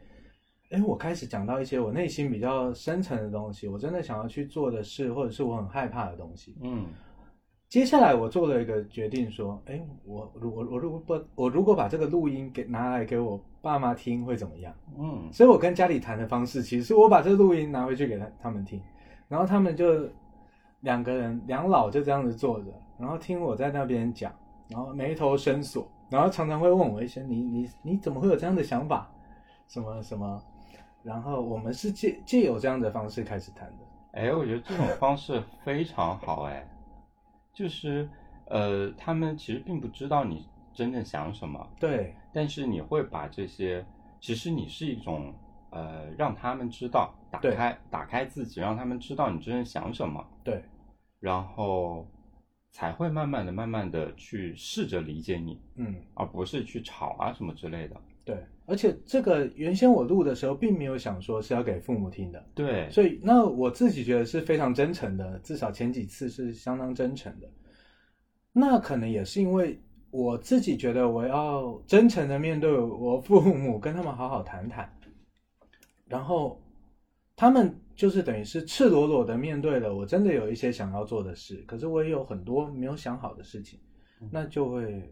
[0.72, 6.58] 哎，我开始讲到一些我内心比较深层的东西，我真的想要去做的事，或者是我很害怕的东西。
[6.62, 6.88] 嗯，
[7.70, 14.74] 接下来我做了一个决定，说，哎，我如我我如果不我如果把这个录音给拿来给我爸妈听会怎么样？
[14.98, 18.82] 嗯，所以我跟家里谈的方式，其实我把这个录音拿回去给他他们听，
[19.28, 20.10] 然后他们就
[20.80, 22.66] 两个人两老就这样子坐着，
[22.98, 24.34] 然后听我在那边讲，
[24.68, 25.88] 然后眉头深锁。
[26.12, 29.10] 然后常常会问我一些，你你你怎么会有这样的想法？
[29.70, 30.44] 什么什么？
[31.04, 33.78] 然后我们是借借有这样的方式开始谈的。
[34.12, 36.68] 哎，我觉得这种方式非常好哎，
[37.54, 38.10] 就是
[38.48, 43.86] 呃，他们其实并不知道你真正想什么，对，但是你会把这些，
[44.20, 45.34] 其实你是一种
[45.70, 50.62] 呃，让他们知道，打开打开自己，让他们知道你真正想什么，对，
[51.22, 52.06] 然后。
[52.72, 57.96] 才会慢慢的、慢慢的去试着理解你，嗯，而不是去吵啊什么之类的。
[58.24, 62.44] 对，而且这个原先我录的时候，并没有想说是要给父母听的。
[62.56, 67.50] 对，所以那我自己觉得是非常真诚的，至少前几次是相当真诚的。
[68.54, 69.80] 那可能也是因为
[70.12, 74.90] 我自己觉得我要真诚的面对我父母，跟他们好好谈谈，
[76.06, 76.62] 然后
[77.42, 77.76] 他们。
[77.94, 83.80] 就是等于是赤裸裸的面对了，我真的有一些想要做的事，可是我也有很多没有想好的事情，
[84.32, 85.08] 那就会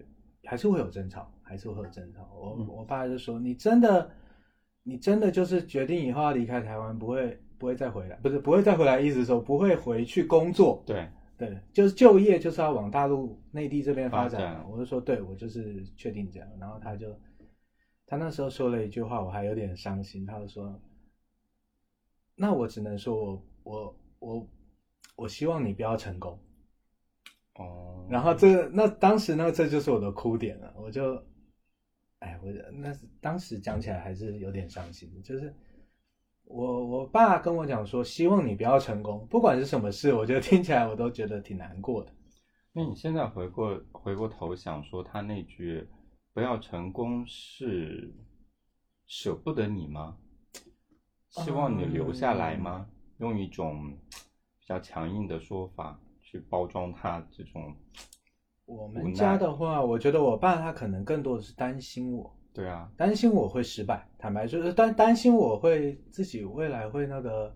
[0.45, 2.27] 还是会有争吵，还是会有争吵。
[2.33, 4.09] 我我爸就说：“你真的，
[4.81, 14.65] 你真的就是决定以后要离开台湾，不会不会再回来，不是不会再回来，意思说不会回去工作。”对对，就是就业就是要往大陆内地这边发展。
[14.67, 17.07] 我就说：“对，我就是确定这样。”然后他就
[18.07, 20.81] 他那时候说了一句话，我还有点伤心，他就说。
[22.41, 24.49] 那我只能说，我我我
[25.17, 26.39] 我希望你不要成功，
[27.55, 28.07] 哦。
[28.09, 30.73] 然后这那当时呢，这就是我的哭点了。
[30.77, 31.21] 我就，
[32.19, 35.21] 哎，我那当时讲起来还是有点伤心。
[35.21, 35.53] 就是
[36.45, 42.11] 我我爸跟我讲说，希望你不要成功，不管是什么事，我觉得听起来我都觉得挺难过的。
[42.71, 45.85] 那你现在回过回过头想说，他那句
[46.31, 48.15] “不要成功”是
[49.07, 50.17] 舍不得你吗？
[51.29, 52.87] 希望你留下来吗？
[53.19, 53.91] 用一种
[54.59, 57.75] 比较强硬的说法去包装他这种。
[58.65, 62.35] 我们家的话，我觉得我爸他可能更多的是担心我。
[62.53, 64.07] 对啊，担心我会失败。
[64.17, 67.55] 坦白说，担担心我会自己未来会那个，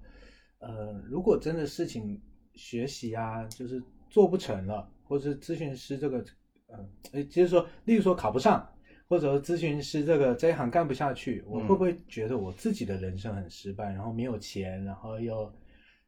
[0.60, 2.22] 呃，如果真的事情
[2.54, 6.24] 学习啊，就是做不成了，或者是咨询师这个，
[6.68, 8.68] 嗯，哎，就是说，例如说考不上。
[9.08, 15.52] 或者咨询师这个这一行干不下去，我会不会觉得我自己的人生很失败，然后没有钱，然后又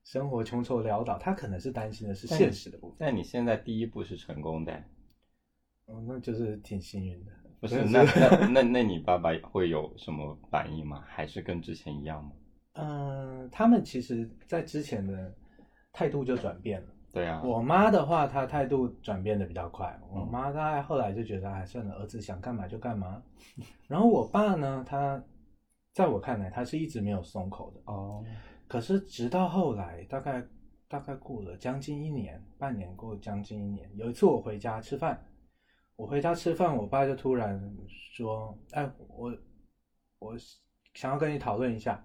[0.03, 1.17] 生活穷愁潦倒？
[1.17, 2.95] 他可能是担心的是现实的部分。
[2.99, 4.73] 但你现在第一步是成功的，
[5.85, 7.31] 哦，那就是挺幸运的。
[7.59, 11.03] 不是，那那那那你爸爸会有什么反应吗？
[11.07, 12.31] 还是跟之前一样吗？
[12.73, 15.33] 嗯，他们其实在之前的
[15.91, 16.87] 态度就转变了。
[17.15, 19.97] 对啊，我妈的话，她态度转变的比较快。
[20.11, 23.23] 我妈大概后来就觉得，哎，算了，儿子想干嘛就干嘛。
[23.87, 25.23] 然后我爸呢，他
[25.93, 27.79] 在我看来，他是一直没有松口的。
[27.85, 28.21] 哦。
[28.67, 30.45] 可是直到后来，大概
[30.89, 35.25] 大概过了将近一年，半年过将近一年，有一次我回家吃饭，
[35.95, 37.57] 我回家吃饭，我爸就突然
[37.87, 39.33] 说：“哎，我
[40.19, 40.35] 我
[40.93, 42.03] 想要跟你讨论一下，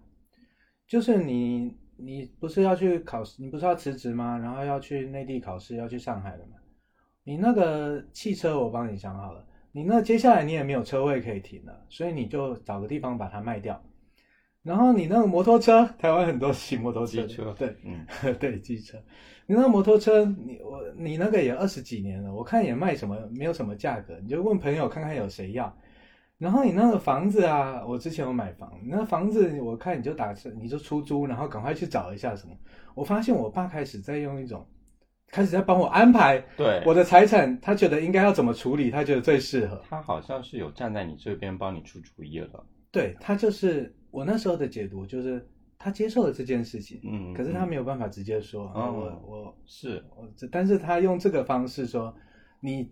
[0.87, 3.43] 就是你。”你不是要去考试？
[3.43, 4.39] 你不是要辞职吗？
[4.39, 6.57] 然后要去内地考试，要去上海了吗？
[7.23, 13.81] 你那个汽车我帮你想好了，你那接下来你也没有车位可以停了，所以你就找个地方把它卖掉。
[14.63, 17.27] 然后你那个摩托车，台湾很多骑摩托车，
[17.59, 18.07] 对，嗯，
[18.39, 18.99] 对，机车。
[19.47, 25.75] 你那摩托车，你我你那个也二十几年了，我看也卖什么没有什么价格，你就问朋友看看有谁要。
[26.41, 32.57] 然后你那个房子啊，我之前有买房，那房子我看你就打你就出租，然后赶快去找一下什么。
[32.95, 34.67] 我发现我爸开始在用一种，
[35.31, 39.83] 开始在帮我安排，对我的财产，他觉得应该要怎么处理，他觉得最适合。
[39.91, 42.65] 他好像是有站在你这边帮你出主意了。
[42.91, 45.47] 对他就是我那时候的解读，就是
[45.79, 52.15] 他接受了这件事情，嗯，可是他没有办法直接说，我我是我，但是他用这个方式说
[52.61, 52.91] 你。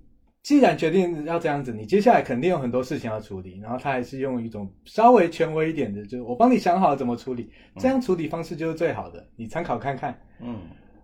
[0.48, 3.58] 既然决定要这样子，你接下来肯定有很多事情要处理。
[3.58, 10.18] 然后他还是用一种稍微权威一点的，就是我帮你想好了怎么处理，这样处理方式就是最好的，你参考看看。
[10.40, 10.62] 嗯，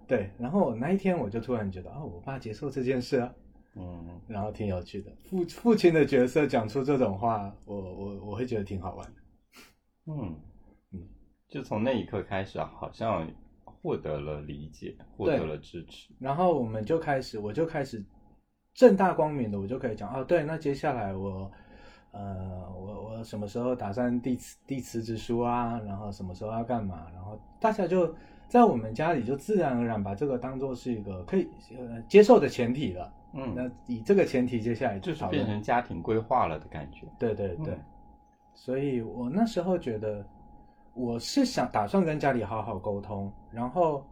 [0.09, 0.31] 对。
[0.39, 3.35] 然后那一天我就突然觉得，哦，我爸接受这件事啊，
[3.77, 5.13] 嗯，然后挺有趣的。
[5.25, 9.15] 父父亲的角色讲出这种话，我我我会觉得挺好玩的。
[10.07, 10.35] 嗯
[10.93, 11.07] 嗯，
[11.51, 13.31] 就从那一刻开始啊，好像
[13.67, 16.09] 获得了理解，获得了支持。
[16.19, 18.03] 然后我们就开始，我就开始。
[18.75, 20.25] 正大光明的，我就可以讲哦。
[20.25, 21.51] 对，那接下来我，
[22.11, 25.81] 呃，我我什么时候打算递辞递辞职书啊？
[25.87, 27.07] 然后什么时候要干嘛？
[27.15, 28.13] 然后大家就
[28.49, 31.49] 在我们家里就自然而然把这个当做是一个可以
[31.79, 33.13] 呃接受的前提了。
[33.33, 37.07] 嗯，那以这个前提，接下来至少变成家庭规划了的感觉。
[37.19, 37.79] 对对对，
[38.55, 40.25] 所以我那时候觉得
[40.95, 44.05] 我是想打算跟家里好好沟通，然后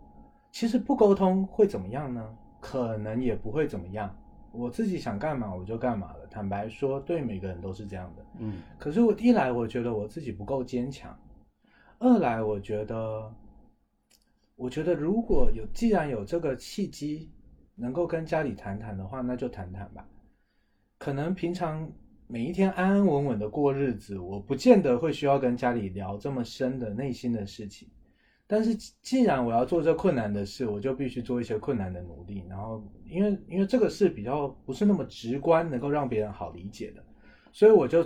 [0.50, 2.24] 其实不沟通会怎么样呢？
[2.60, 4.12] 可能也不会怎么样。
[4.52, 6.26] 我自己想干嘛我就干嘛了。
[6.30, 8.24] 坦白说，对每个人都是这样的。
[8.38, 8.62] 嗯。
[8.78, 11.18] 可是我一来我觉得我自己不够坚强，
[11.98, 13.34] 二来我觉得，
[14.56, 17.30] 我觉得如果有既然有这个契机，
[17.74, 20.06] 能够跟家里谈谈的话，那就谈谈吧。
[20.98, 21.90] 可能平常
[22.26, 27.88] 每一天安安稳稳的过日子，我不见得会需要跟家里聊这么深的内心的事情。
[28.46, 32.44] 但是既然我要做这困难的事，我就必须做一些困难的努力。
[32.50, 37.02] 然后，因为因为这个事比较不是那么直观，能够让别人好理解的，
[37.50, 38.04] 所以我就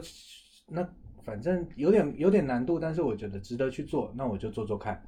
[0.69, 0.89] 那
[1.25, 5.03] 反正有点有点难度，但是我觉得值得去做，那我就做做看。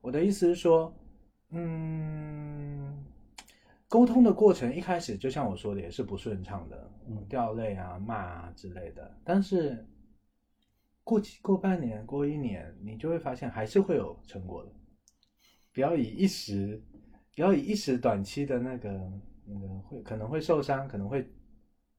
[0.00, 0.94] 我的意思是说，
[1.50, 3.04] 嗯，
[3.88, 9.86] 沟通的过程一开始就像我说的，也是不顺畅的，嗯掉泪啊、骂啊之类的，但是。
[11.04, 14.70] 过几过半年，过一年，你就会发现还是会有成果的。
[15.72, 16.80] 不要以一时，
[17.34, 18.90] 不要以一时短期的那个
[19.44, 21.28] 那个会可能会受伤，可能会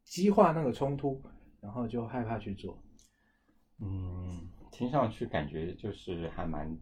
[0.04, 1.22] 激化那个冲突，
[1.60, 2.82] 然后就害怕去做。
[3.80, 6.78] 嗯，听上去感觉就是还蛮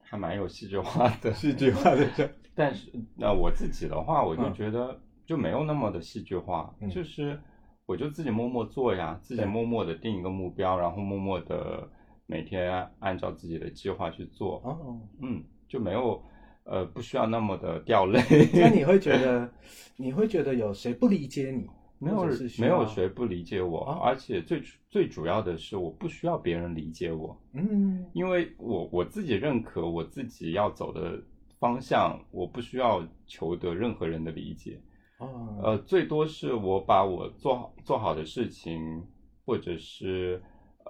[0.00, 2.08] 还蛮有戏剧化的， 戏剧化的。
[2.54, 7.40] 但是那我自己的话，我就觉得就没有那么的戏剧化，就是。
[7.88, 11.88] 我就自己默默做呀，自己默默的定一个目标，然后默默的
[12.26, 14.60] 每天按照自己的计划去做。
[14.62, 16.22] 哦，嗯，就没有，
[16.64, 18.20] 呃，不需要那么的掉泪。
[18.52, 19.50] 那你会觉得，
[19.96, 21.66] 你会觉得有谁不理解你？
[21.98, 22.26] 没有，
[22.58, 27.34] 没有谁不理解我，而且最最主要的是，我不需要别人理解我。
[27.54, 31.18] 嗯，因为我我自己认可我自己要走的
[31.58, 34.78] 方向，我不需要求得任何人的理解。
[35.18, 39.04] 呃，最多是我把我做好做好的事情，
[39.44, 40.40] 或者是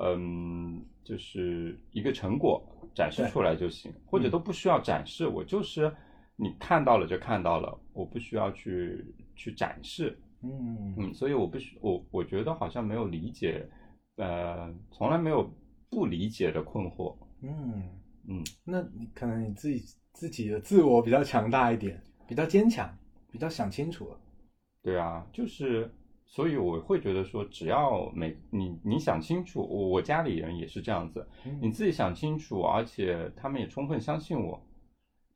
[0.00, 2.62] 嗯，就是一个成果
[2.94, 5.90] 展示出来就行，或者都不需要展示，我就是
[6.36, 9.04] 你看到了就看到了，我不需要去
[9.34, 10.94] 去展示，嗯。
[10.98, 13.66] 嗯，所以我不需我我觉得好像没有理解，
[14.16, 15.50] 呃，从来没有
[15.88, 17.82] 不理解的困惑，嗯
[18.28, 22.94] 嗯，那你可能你自己自己的自我比较强大一点，比较坚强。
[23.30, 24.18] 比较想清楚了，
[24.82, 25.90] 对啊，就是，
[26.26, 31.26] 所以我会觉得说，只要每你你想清楚，我我家里人也是这样子，
[31.60, 34.60] 你自己想清楚，而且他们也充分相信我，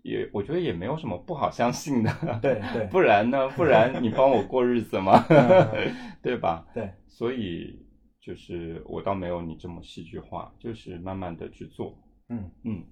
[0.03, 3.49] 也我觉得也没有什么不好相信的，对对， 不然呢？
[3.51, 5.25] 不然你帮我过日子吗？
[6.23, 6.67] 对吧？
[6.73, 7.79] 对，所以
[8.21, 12.85] 就是我倒没有你这么戏剧化，就是慢慢的去做，嗯嗯。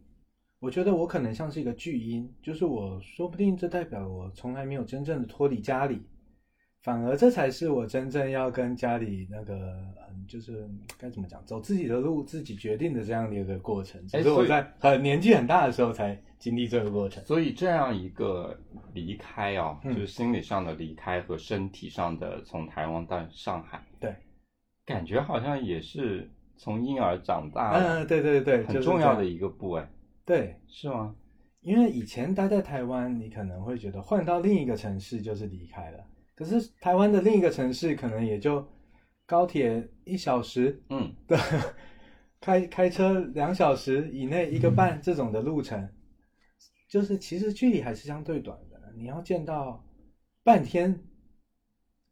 [0.61, 6.03] 我觉得我可能像是一个巨婴，就是我说不定这代表我从来没有真正的脱离家里，
[6.83, 9.55] 反而这才是我真正要跟家里那个，
[10.11, 14.07] 嗯，就是该怎么讲，走自己的路，自己决定的这样的一个过程。
[14.07, 17.25] 只是我在很年纪很大的时候才经历这个过程。
[17.25, 18.55] 所以这样一个
[18.93, 24.15] 离开啊，就是心理上的离开和身体上的从台湾到上海，对，
[24.85, 29.91] 感觉好像也是从婴儿长大，嗯，对对对，很重要的一个步哎。
[30.31, 31.13] 对，是吗？
[31.61, 36.07] 因为以前待在台湾，你可能会觉得换到另一个城市就是离开了。
[36.37, 38.65] 可是台湾的另一个城市可能也就
[39.27, 41.37] 高铁一小时，嗯，对
[42.41, 45.93] 开开车两小时以内一个半这种的路程，
[46.89, 48.81] 就是其实距离还是相对短的。
[48.97, 49.85] 你要见到
[50.45, 50.97] 半天，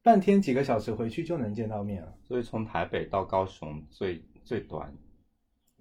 [0.03, 2.13] 半天几个小时回去就能见到面了。
[2.25, 4.93] 所以从台北到高雄最最短，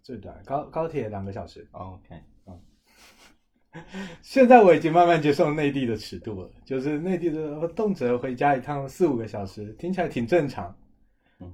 [0.07, 1.67] 最短高高铁两个小时。
[1.73, 2.57] OK 嗯。
[4.23, 10.73] 现在我已经慢慢接受内地的尺度了，就是内地的动辄回家一趟四五个小时，听起来挺正常。
[11.41, 11.53] 嗯，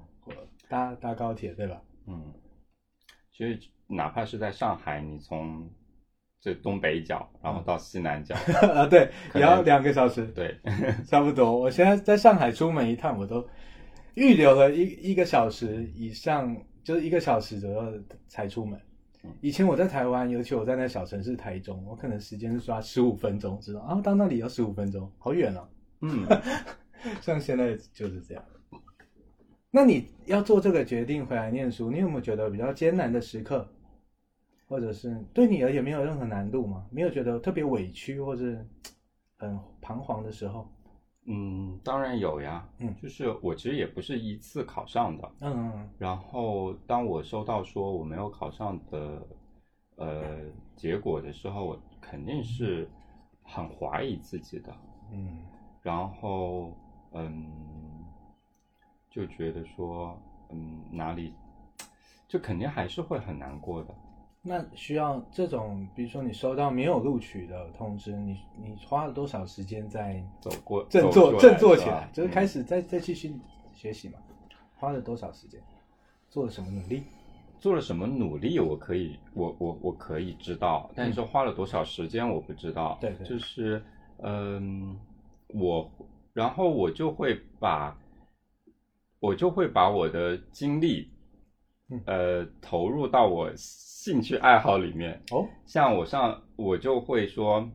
[0.68, 1.82] 搭搭高铁对吧？
[2.06, 2.32] 嗯，
[3.32, 5.68] 其实哪怕是在上海，你从
[6.40, 8.36] 这东北角然后到西南角
[8.72, 10.24] 啊，对，也要两个小时。
[10.28, 10.56] 对，
[11.08, 11.58] 差不多。
[11.58, 13.44] 我现在在上海出门一趟，我都
[14.14, 18.80] 预留了一一个小时以上，就是一个小时左右才出门。
[19.40, 25.66] 以前我在台湾，尤其我在那小城市台中，我可能时间是抓十五分钟，知道啊，到那里要十五分钟，好远哦。
[26.02, 26.26] 嗯，
[27.22, 28.44] 像现在就是这样。
[29.70, 33.66] 那你要做这个决定回来念书，你有没有觉得比较艰难的时刻，
[34.68, 36.86] 或者是对你而言没有任何难度吗？
[36.90, 38.44] 没有觉得特别委屈或者
[39.38, 40.70] 很彷徨的时候？
[41.26, 42.68] 嗯，当然有呀。
[42.78, 45.32] 嗯，就是我其实也不是一次考上的。
[45.40, 49.26] 嗯，然后当我收到说我没有考上的
[49.96, 50.40] 呃
[50.76, 52.88] 结果的时候，我肯定是
[53.42, 54.74] 很怀疑自己的。
[55.12, 55.38] 嗯，
[55.82, 56.72] 然后
[57.12, 58.04] 嗯，
[59.10, 60.18] 就觉得说
[60.50, 61.32] 嗯哪里
[62.28, 63.94] 就肯定还是会很难过的。
[64.46, 73.34] 那需要这种，比如说你收到没有录取的通知，你你花了多少时间在走过振作振作起来，就是开始再再继续
[73.72, 74.18] 学习嘛？
[74.74, 75.58] 花了多少时间？
[76.28, 77.04] 做了什么努力？
[77.58, 78.60] 做了什么努力？
[78.60, 82.98] 我可以，我我我可以知道，但是说花了多少时间，我不知道。
[83.00, 83.82] 对对，就是
[84.18, 84.94] 嗯，
[85.48, 85.90] 我
[86.34, 87.96] 然后我就会把，
[89.20, 91.08] 我就会把我的精力。
[92.06, 95.46] 呃，投入到我兴趣爱好里面哦。
[95.66, 97.68] 像我上，我就会说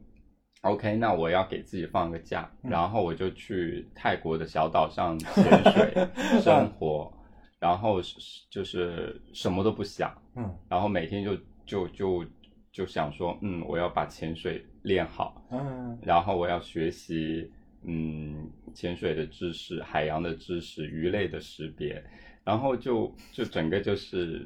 [0.61, 6.07] ，OK，那我要给自己放个假，然后我就去泰国的小岛上潜水
[6.41, 7.11] 生活，
[7.59, 8.01] 然后
[8.49, 12.25] 就是什么都不想，嗯，然后每天就就就
[12.71, 17.49] 就想说，嗯，我要把潜水练好，嗯，然后我要学习，
[17.83, 22.03] 嗯，潜水的知识、海洋的知识、鱼类的识别。
[22.49, 24.43] 然后就就整个就是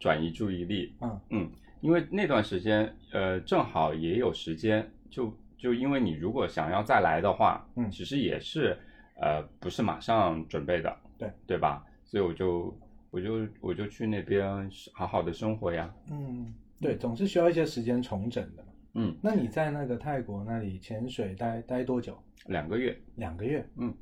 [0.00, 1.50] 转移注意力，嗯嗯，
[1.82, 8.74] 因为那段时间，呃，正好也有时间，就就因为你如果想要再来的话，嗯，其实也是，
[9.20, 11.84] 呃，不是马上准备的，对对吧？
[12.06, 12.74] 所以我就
[13.10, 18.64] 我就我就去那边好好的生活呀，嗯，对，总是需要一些时间重整的，
[18.94, 22.16] 嗯，那你在那个泰国那里潜水待待多久？
[22.46, 23.94] 两个月，两个月，嗯，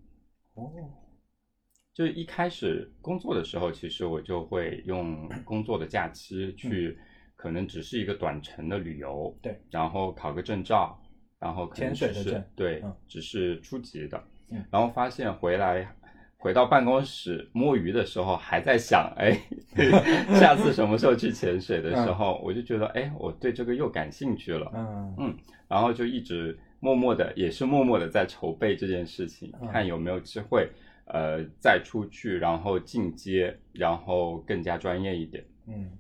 [0.55, 0.71] 哦。
[1.97, 6.99] 就是一开始工作的时候，其实我就会用工作的假期去，
[7.35, 10.95] 可能只是一个短程的旅游，对，然后考个证照，
[11.39, 14.23] 然后潜水的证，对，只是初级的，
[14.71, 15.89] 然后发现回来
[16.37, 19.33] 回到办公室摸鱼的时候，还在想，哎，
[20.39, 25.15] 下次什么时候去潜水的时候，我就觉得，哎，我对这个又感兴趣了，嗯。
[25.19, 25.37] 嗯，
[25.67, 30.71] 然后就一直默默的，也是默默的在筹备这件事情，看有没有机会。
[31.07, 35.91] 呃，再出去，然后进阶，然后更加专业一点，嗯，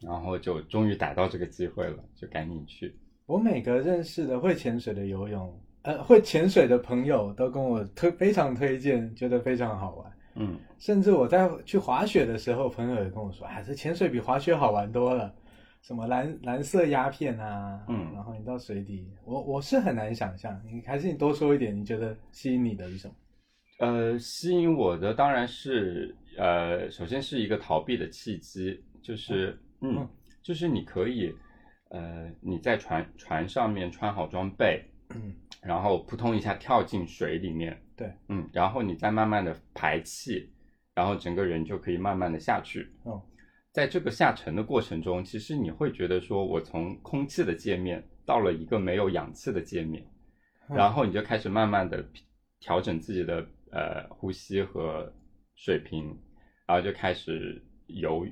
[0.00, 2.94] 然后就终于逮到这个机会了，就赶紧去。
[3.26, 15.34] 我每个认识的会潜水的游泳，呃，会潜水的朋友都跟我推非常推荐，觉得非常好玩，嗯，甚至我在去滑雪的时候，朋友也跟我说，还是潜水比滑雪好玩多了，
[15.82, 23.14] 什么蓝蓝色鸦片啊，嗯，然后你到水底，我我是很难想象，你还是你多说一点，你觉得吸引你的是什么？
[23.78, 30.08] 呃，吸引我的当然是呃，首先是一个逃避的契机，就是嗯，
[30.42, 31.34] 就是你可以
[31.90, 40.48] 呃，你在船船上面穿好装备，嗯，然后扑通一下跳进水里面，对，嗯，然后你再慢慢的排气，
[40.94, 42.90] 然后整个人就可以慢慢的下去。
[43.02, 43.22] 哦，
[43.72, 50.02] 在这个下沉的过程中，其实你会觉得说，我从空气的界面到了一个没有氧气的界面，
[50.70, 52.02] 然后你就开始慢慢的
[52.58, 53.46] 调整自己的。
[53.76, 55.12] 呃，呼吸和
[55.54, 56.18] 水平，
[56.66, 58.26] 然后就开始游，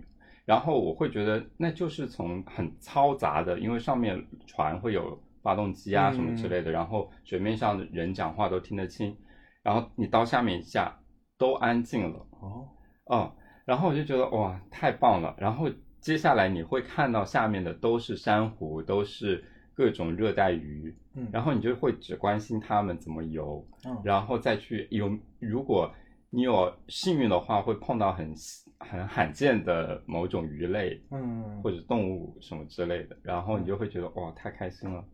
[0.46, 9.14] 然后我会觉得那就是从很嘈杂的，因为上面船会有发动机啊什么之类的，然后水面上的人讲话都听得清，
[9.62, 10.98] 然后你到下面一下
[11.36, 12.26] 都安静了。
[12.40, 12.66] 哦
[13.04, 13.36] 哦，
[13.66, 15.68] 然后我就觉得哇太棒了，然后
[16.00, 25.90] 接下来你会看到下面的都是珊瑚，都是各种热带鱼，嗯，然后你就会只关心它们怎么游，嗯，然后再去有，如果
[26.30, 28.34] 你有幸运的话，会碰到很
[28.78, 35.04] 很罕见的某种鱼类，嗯，或者动物什么之类的，然后你就会觉得哇，太开心了。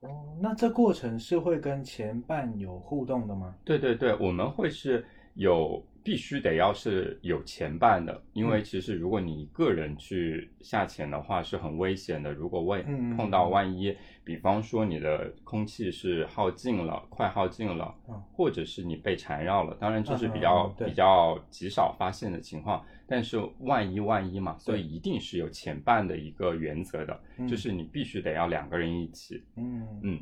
[0.00, 3.54] 哦，那这过程是会跟前伴有互动的吗？
[3.64, 5.82] 对对对，我们会是有。
[6.04, 12.32] 必须得要是有前伴的，因为其实如果你一个人去下潜的话是很危险的。
[12.32, 12.82] 如果万
[13.16, 17.94] 碰到万一，比方说你的空气是耗尽了，快耗尽了，
[18.32, 22.84] 或者是你被缠绕了，当然这是比较比较极少发现的情况。
[23.06, 29.42] 但是万一万一嘛，所以一定是有前伴的一个原则的，就是你必须得要两个人一起。
[29.56, 30.20] 嗯嗯。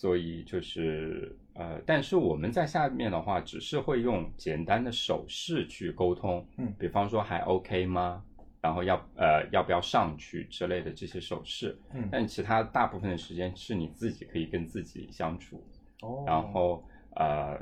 [0.00, 8.22] 所以就是呃，但是我们在下面的话，只是会用简单的手势去沟通，嗯，比方说还 OK 吗？
[8.60, 15.60] 然后要呃要不要上去之类的这些手势，嗯，但其他大部分的时间是你自己可以跟自己相处，
[16.02, 16.84] 哦，然后
[17.16, 17.58] 呃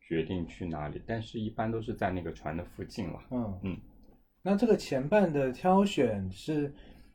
[0.00, 3.58] 决定去哪里，但是一般都是在那个船的附近了，嗯。
[3.64, 3.76] 嗯，
[4.42, 6.72] 那这个前半的挑选是，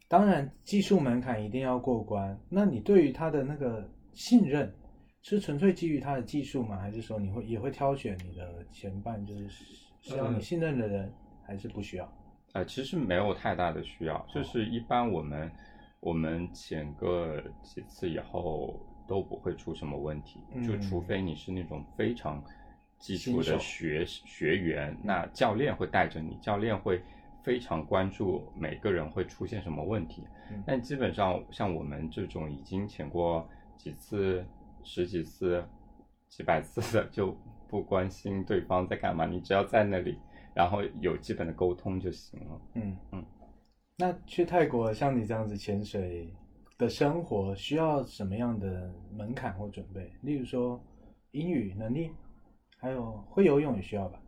[0.09, 3.89] 当然技术门槛一定要过关，那你对于他的那个。
[4.15, 4.73] 信任
[5.21, 6.77] 是纯粹基于他的技术吗？
[6.77, 9.49] 还是说你会也会挑选你的前半，就是
[9.99, 11.13] 需要你信任的人，
[11.45, 12.11] 还是不需要？
[12.53, 15.51] 呃，其实没有太大的需要，就是一般我们
[15.99, 22.41] 我们潜个几次以后都不会出什么问题，就除非你是那种非常
[22.99, 27.01] 基础的学学员，那教练会带着你，教练会
[27.43, 30.23] 非常关注每个人会出现什么问题，
[30.65, 33.45] 但基本上像我们这种已经潜过。
[33.77, 34.45] 几次、
[34.83, 35.63] 十几次、
[36.27, 37.35] 几百次的就
[37.67, 40.17] 不关心对方在干嘛，你只要在那里，
[40.53, 42.61] 然后有基本的沟通就行了。
[42.73, 43.25] 嗯嗯。
[43.97, 46.33] 那去泰国像你这样子潜水
[46.77, 50.11] 的生活，需要什么样的门槛或准备？
[50.21, 50.83] 例如说
[51.31, 52.11] 英语能力，
[52.77, 54.19] 还有会游泳也需要吧？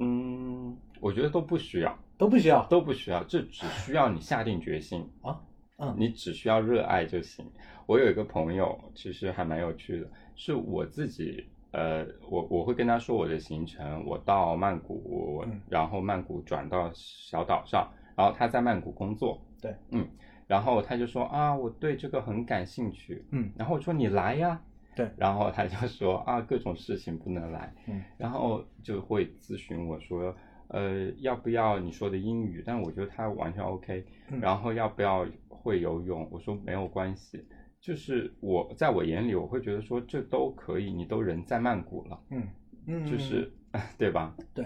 [0.00, 5.40] 嗯，我觉得都不需要，都不需要，都不需要，这只需要你下定决心啊。
[5.80, 7.44] 嗯，你只需要热爱就行。
[7.86, 20.06] 我有一个朋友，其实还蛮有趣的，是我自己，呃，我我会跟他说我的行程，我到曼谷，然后曼谷转到小岛上，然后他在曼谷工作，对，嗯，
[20.46, 24.60] 然后他就说啊，我对这个很感兴趣，嗯，然后我说你来呀，
[24.94, 30.36] 对， 然后他就说啊，各种事情不能来，嗯，然后就会咨询我说。
[30.72, 32.62] 呃，要不要你说的英语？
[32.64, 34.04] 但我觉得他完全 OK。
[34.40, 36.28] 然后要不要会游泳？
[36.30, 37.44] 我说没有关系，
[37.80, 40.92] 就是我在我眼里，我会觉得说这都可以。
[40.92, 42.46] 你都人在曼谷了，嗯
[42.86, 43.50] 嗯，就是
[43.98, 44.32] 对吧？
[44.54, 44.64] 对，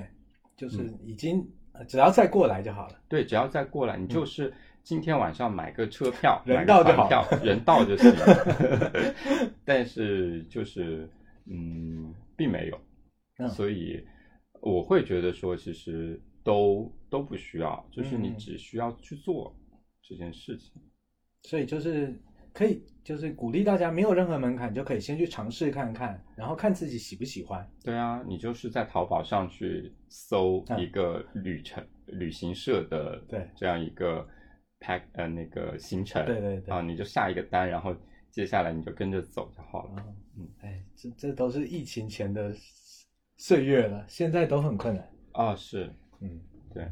[0.57, 1.43] 就是已经
[1.89, 3.01] 只要再过来就好了。
[3.09, 4.53] 对，只要再过来，你就是
[4.83, 7.09] 今天晚上买个车票，人到就好，
[7.43, 8.93] 人到就行了。
[9.65, 11.09] 但是就是
[11.47, 14.05] 嗯，并没有，所以。
[14.65, 19.55] 我会觉得说，其实都都不需要，就是你只需要去做
[20.03, 20.81] 这件事情，
[21.43, 22.19] 所以就是
[22.51, 27.71] 可以，就是鼓励大家没有任何门槛就可以先去尝试看看，然后看自己喜不喜欢。
[27.83, 34.27] 对啊，你就是在淘宝上去搜一个旅程旅行社的对这样一个
[34.81, 37.95] pack 呃那个行程，对对对，啊你就下一个单，然后
[38.31, 40.05] 接下来你就跟着走就好了。
[40.39, 42.57] 嗯，哎，这这都是疫情前的。
[43.37, 45.55] 岁月了，现在都很困难啊。
[45.57, 46.41] 是，嗯，
[46.73, 46.89] 对。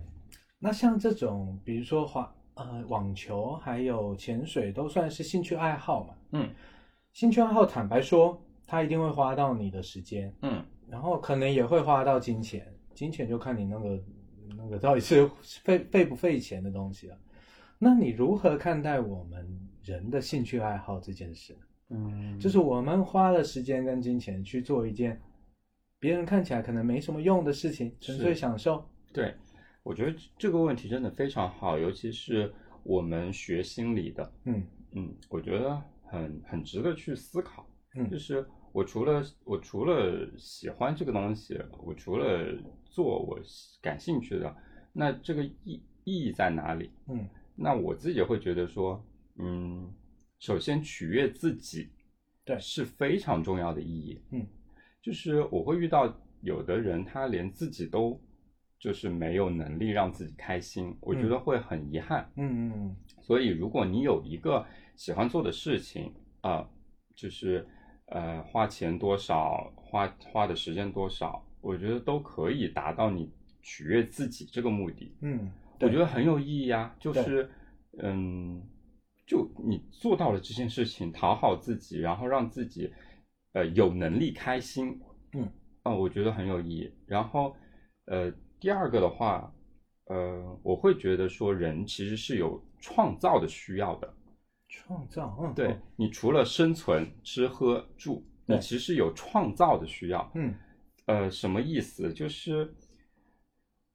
[0.59, 6.15] 那像这种，比如说滑呃网球，还有潜水，都算是兴趣爱好嘛。
[6.33, 6.51] 嗯，
[7.13, 12.67] 兴趣爱好，坦白说，它一定会花到你的时间，嗯，然后可能也会花到金钱。
[12.95, 14.05] 金钱就看你那个
[14.57, 17.17] 那个到底是费费不费钱的东西了。
[17.79, 21.57] 那你如何看待我们人的兴趣爱好这件事？
[21.89, 25.21] 嗯，就是我们花了时间跟金钱去做一件。
[26.03, 28.85] 别人看起来可能没什么用的事情，纯粹享受。
[29.13, 29.33] 对，
[29.85, 37.65] 我觉得这个问题真的非常好，尤其是我们学心理的，嗯嗯，我觉得很很值得去思考。
[37.95, 42.53] 嗯，就是我除了我除了喜欢这个东西，我除了
[42.85, 43.39] 做我
[43.81, 44.53] 感兴趣的，
[44.93, 46.91] 那这个意意义在哪里？
[47.07, 49.01] 嗯，那我自己会觉得说，
[49.37, 49.89] 嗯，
[50.41, 51.91] 首先取悦自己，
[52.45, 54.21] 对，是非常重要的意义。
[54.33, 54.45] 嗯。
[55.03, 58.19] 就是我会遇到有的人，他连自己都
[58.79, 62.31] 就是没有能力让自己开心，我觉得会很遗憾。
[62.37, 62.97] 嗯嗯嗯。
[63.21, 64.65] 所以如果你有一个
[64.97, 66.69] 喜欢做的事情啊，
[67.15, 67.67] 就是
[68.07, 73.31] 呃花钱多少，花花的时间多少，我觉得都可以达到你
[73.61, 75.15] 取悦自己这个目的。
[75.21, 75.51] 嗯，
[75.81, 76.95] 我觉得很有意义啊。
[76.99, 77.49] 就是
[77.99, 78.63] 嗯，
[79.27, 82.93] 就你做到了这件事情，讨好自己，然后让自己
[83.53, 85.01] 呃有能力开心，
[85.35, 85.49] 嗯，
[85.83, 86.93] 啊，我觉得很有意义。
[87.07, 87.55] 然后
[88.07, 89.53] 呃，第二个的话，
[90.07, 94.15] 呃，我会觉得说人其实是有创造的需要的。
[94.69, 100.31] 创造，嗯，对你除了生存、吃喝住，你其实有创造的需要。
[100.35, 100.55] 嗯，
[101.05, 102.11] 呃，什么意思？
[102.11, 102.75] 就是，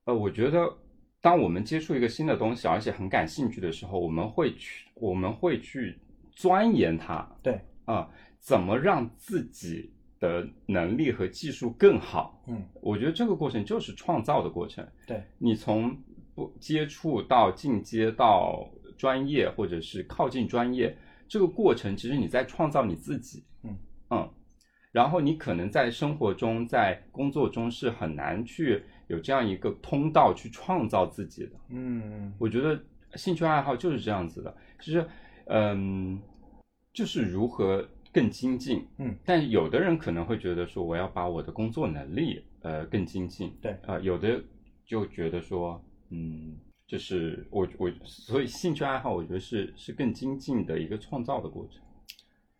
[0.06, 0.72] 呃，我觉得，
[1.20, 6.00] 当我们接触一个新的东西，而且很感兴趣的时候，我们会去，我们会去
[6.32, 7.28] 钻研它。
[7.42, 8.08] 对，啊，
[8.40, 12.42] 怎么让自己的能力和技术更好？
[12.48, 14.88] 嗯，我觉得这个过程就是创造的过程。
[15.06, 15.96] 对，你从
[16.34, 18.70] 不接触到进阶到。
[18.98, 23.78] 专业或者是靠近专业，这个过程其实你在创造你自己，嗯。
[24.10, 24.28] 嗯，
[24.92, 32.82] 然后你可能在生活中、在工作中是很难去有这样一个通道去创造自己的，嗯，我觉得
[33.14, 35.08] 兴趣爱好就是这样子的，其实，
[35.46, 36.20] 嗯，
[36.92, 44.42] 就是如何更精进，嗯，但有的人可能会觉得说我要把我的工作能力呃更精进，对，呃，有的
[44.86, 46.58] 就觉得说，嗯。
[46.88, 51.82] 就是我我所以兴趣爱好，我觉得是是更精进的一个创造的过程。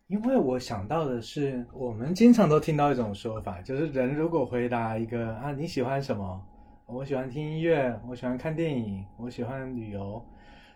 [0.06, 6.46] 因为我想到的是，我们经常都听到一种说法，就是人如果回答一个啊你喜欢什么，
[6.84, 10.22] 我喜欢听音乐，我喜欢看电影，我喜欢旅游，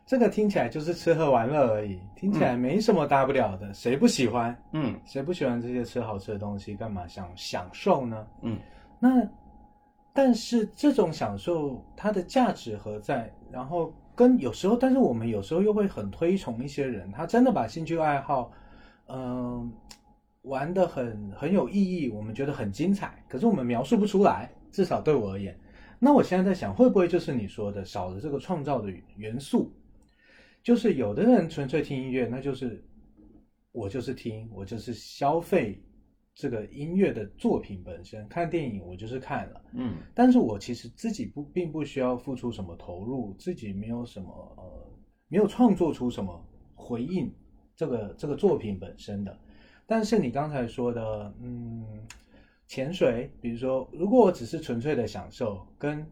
[0.06, 4.56] 这个听起来就是吃喝玩乐而已，听起来没什么大不了的，谁不喜欢？
[4.72, 6.74] 嗯，谁不喜欢这些吃好吃的东西？
[6.74, 8.26] 干嘛想享受呢？
[8.42, 8.58] 嗯，
[8.98, 9.08] 那。
[10.14, 13.32] 但是这种享受它的价值何在？
[13.50, 18.52] 然后跟有时候，但是我们有时候又会很推崇一些人，他真的把兴趣爱好，
[19.08, 19.72] 嗯，
[20.42, 24.52] 玩的很很有意义，我们觉得很精彩，可是我们描述不出来。
[24.70, 25.58] 至少对我而言，
[25.98, 29.72] 那我现在在想，会不会就是你说的少了这个创造的元素？
[30.62, 32.84] 就是有的人纯粹听音乐，那就是
[33.72, 35.82] 我就是听，我就是消费。
[36.34, 44.90] 这个音乐的作品本身，看电影我就是看了，嗯，但是我其实自己不并不需要付出什么投入，自己没有什么呃，
[45.28, 46.42] 没有创作出什么
[46.74, 47.30] 回应
[47.76, 49.38] 这个这个作品本身的。
[49.86, 51.86] 但是你刚才说的，嗯，
[52.66, 56.06] 潜水，比如说，如果我只是纯粹的享受，跟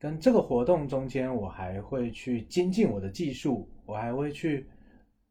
[0.00, 4.66] 跟这个活动中间，我还会去精进我的技术，我还会去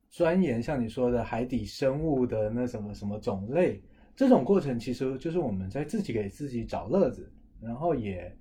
[0.09, 3.81] 钻研像你说的海底生物的那什么什么种类。
[4.15, 8.31] 这种过程其实就是我们在自己给自己找乐子，然后也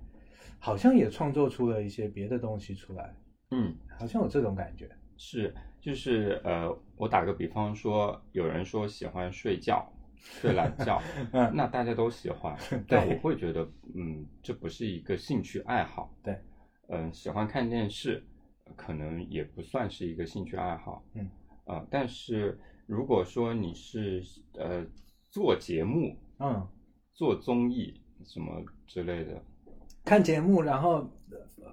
[0.59, 3.15] 好像也创作出了一些别的东西出来。
[3.51, 4.89] 嗯，好像有这种感觉。
[5.17, 11.01] 是，就是呃，我打个比方说，有人说喜欢睡觉，睡懒觉，
[11.33, 12.55] 嗯，那大家都喜欢，
[12.87, 16.13] 但我会觉得，嗯，这不是一个兴趣爱好。
[16.23, 16.37] 对，
[16.89, 18.23] 嗯，喜欢看电视，
[18.75, 21.03] 可能也不算是一个兴趣爱好。
[21.13, 21.29] 嗯，
[21.65, 24.23] 啊，但是如果说你是
[24.57, 24.85] 呃。
[25.33, 26.67] 做节目，嗯，
[27.15, 29.43] 做综艺什么之类的，
[30.05, 31.09] 看节目，然后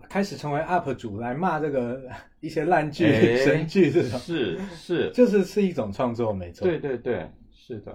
[0.08, 2.10] 开始成为 UP 主来骂这个
[2.40, 3.04] 一些烂剧、
[3.36, 6.66] 神剧这种，是是，就是是一种创作，没错。
[6.66, 7.94] 对对对，是的。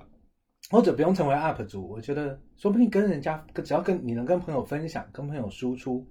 [0.70, 6.08] 或者不用成为 UP 主，我觉得说不定跟人家，只要跟你能跟朋友分享、跟朋友输出，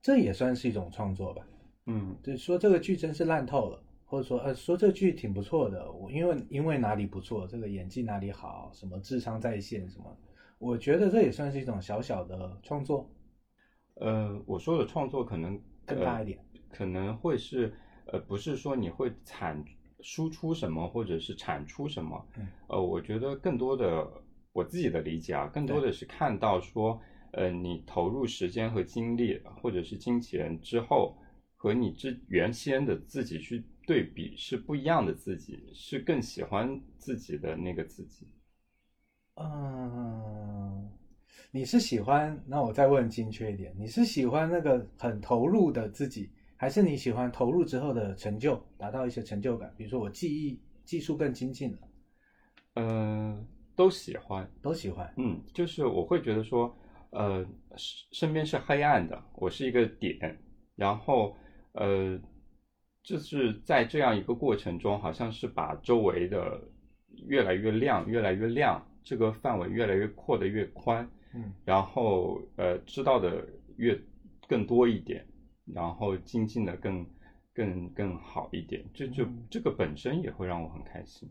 [0.00, 1.44] 这也算是一种创作吧。
[1.86, 3.82] 嗯，就说这个剧真是烂透了。
[4.04, 10.14] 或者说，呃，说这剧挺不错的，我因为因为哪里不错，这个演技哪里好，什么智商在线什么，
[10.58, 13.08] 我觉得这也算是一种小小的创作。
[13.94, 17.72] 呃，我说的创作可能更大一点，可能会是，
[18.04, 19.64] 呃，不是说你会产
[20.02, 22.26] 输出什么，或者是产出什么，
[22.68, 24.06] 呃，我觉得更多的
[24.52, 31.16] 我自己的理解啊，更多的是看到说，呃，你投入时间和精力，或者是金钱之后，
[31.62, 33.64] 和你之原先的自己去。
[33.84, 38.28] 对比是不一样的自己，是更喜欢自己的那个自己。
[39.34, 40.88] 嗯，
[41.50, 42.40] 你是喜欢？
[42.46, 49.74] 那我再问精确一点，你是喜欢那个很投入的自己，还是你喜欢投入之后的成就，达到一些成就感？
[49.76, 51.78] 比如说我技艺技术更精进了。
[52.74, 53.44] 嗯，
[53.74, 55.12] 都喜欢，都喜欢。
[55.16, 56.72] 嗯，就是我会觉得说，
[57.10, 57.44] 呃，
[58.12, 60.38] 身边是黑暗的，我是一个点，
[60.76, 61.36] 然后
[61.72, 62.20] 呃。
[63.04, 66.62] 就是在这样一个过程中，好像是把周围的
[67.26, 71.04] 越来越亮，越来越亮，这个范围越来越扩的越宽，
[71.34, 73.44] 嗯，然后呃知道的
[73.76, 74.00] 越
[74.46, 75.26] 更多一点，
[75.64, 77.04] 然后精进的更
[77.52, 81.28] 更更好一点，这就这个本身也会让我很开心。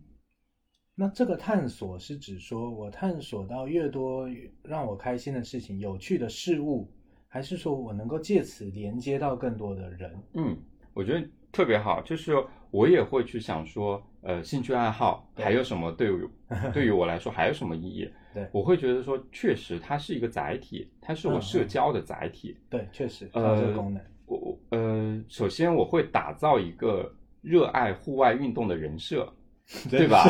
[0.94, 4.28] 那这个探索是指说我探索到越多
[4.62, 6.92] 让我开心的事情、有趣的事物，
[7.34, 10.13] 还是说我能够借此连接到更多的人？
[10.34, 10.57] 嗯，
[10.93, 11.25] 我觉得。
[11.53, 12.34] 特别好，就是
[12.69, 16.25] 我也会去想说，呃，兴趣爱好还有什么对于
[16.73, 18.09] 对于我来说还有什么意义？
[18.34, 22.55] 对，我会觉得说，确实它是一个载体，它是我社交的载体。
[22.69, 24.01] 对，确实，呃，功能。
[24.27, 29.29] 我我呃，首先我会打造一个热爱户外运动的人设，
[29.89, 30.24] 对吧？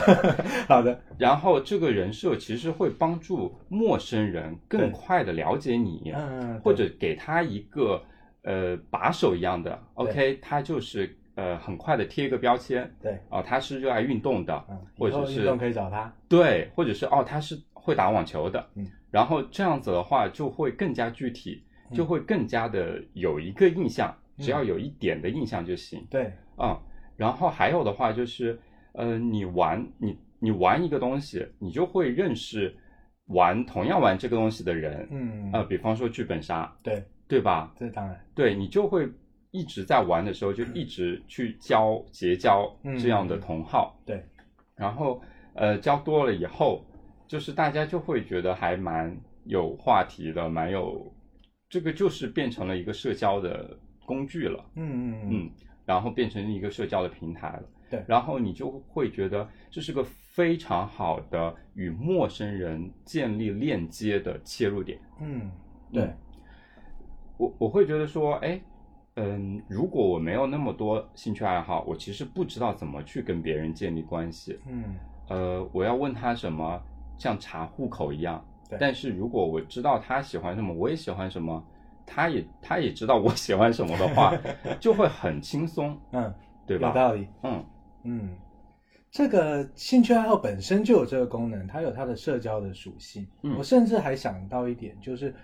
[0.68, 1.00] 好的。
[1.18, 8.02] 然后这个人设其实会帮助陌生人更快的了解你，嗯，或者给他一个
[8.42, 21.62] 呃把手一样的，OK，他就是呃很快的贴一个标签，对，哦，他是热爱运动的，嗯，或者是运动可以找他，对，或者是哦他是会打网球的，嗯，然后这样子的话就会更加具体。
[21.92, 26.04] 就会更加的有一个印象，只要有一点的印象就行。
[26.10, 26.76] 对，嗯，
[27.14, 28.58] 然后还有的话就是，
[28.94, 32.74] 呃，你玩你你玩一个东西，你就会认识
[33.26, 35.06] 玩同样玩这个东西的人。
[35.10, 37.72] 嗯，呃，比方说剧本杀，对对吧？
[37.78, 39.08] 这当然，对你就会
[39.50, 42.68] 一直在玩的时候就一直去交结交
[42.98, 44.00] 这样的同好。
[44.04, 44.22] 对，
[44.74, 45.20] 然后
[45.54, 46.84] 呃，交多了以后，
[47.28, 51.12] 就是大家就会觉得还蛮有话题的，蛮有。
[51.66, 53.76] 这个就是变成了一个社交的
[54.06, 55.50] 工具了，嗯嗯嗯，
[55.84, 65.50] 然后变成一个社交的平台了，对，然后你就会觉得这是个非常好的与陌生人建立链接的切入点，嗯，
[65.92, 66.12] 对，
[67.36, 68.60] 我我会觉得说，哎，
[69.16, 74.96] 嗯，如果我没有那么多兴趣爱好，我其实不知道怎么去跟别人建立关系，嗯，
[75.28, 76.82] 呃，我要问他什么，
[77.18, 78.44] 像查户口一样。
[78.80, 81.62] 但是如果我知道他喜欢什么，我也喜欢什么，
[82.04, 84.34] 他也他也知道我喜欢什么的话，
[84.80, 86.34] 就会很轻松，嗯，
[86.66, 86.88] 对吧？
[86.88, 87.64] 有道理，嗯
[88.04, 88.30] 嗯，
[89.10, 93.26] 这个兴趣爱好本身就有这个功能，它有它的社交的属性。
[93.42, 95.34] 嗯我甚至还想到一点，就是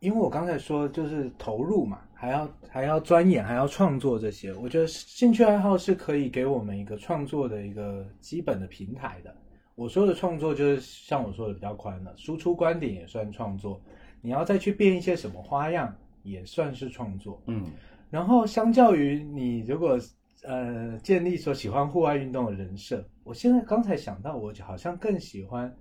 [0.00, 9.34] 因为我刚才说就是投入嘛，还要还要钻研，还要创作这些，我觉得兴趣爱好是可以给我们一个创作的一个基本的平台的。
[9.74, 13.80] 我说的创作就是像我说的比较宽了，输出观点也算创作，
[14.20, 17.42] 你要再去变一些什么花样也算是创作。
[17.46, 17.64] 嗯，
[18.10, 19.98] 然后相较于你如果
[20.42, 25.74] 呃建立说喜欢户外运动的人设，我现在刚才想到，我好像更喜欢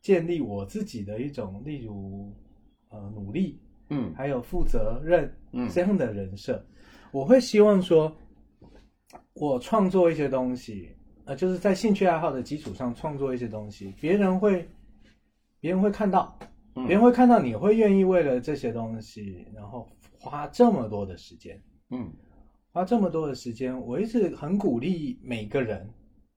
[0.00, 2.32] 建立我自己的一种，例如
[2.88, 3.60] 呃努力，
[3.90, 5.68] 嗯，还有负责任，嗯。
[5.70, 6.64] 这样的人设，
[7.10, 8.14] 我会希望说，
[9.34, 10.94] 我创作一些东西。
[11.24, 14.68] 呃，就是在兴趣爱好的基础上创作一些东西，别人会，
[15.60, 16.36] 别人会看到，
[16.74, 19.88] 别人会看到你会愿意为了这些东西，然后
[20.18, 22.12] 花这么多的时间，嗯，
[22.72, 25.88] 花这么多的时间，我一直很鼓励每个人，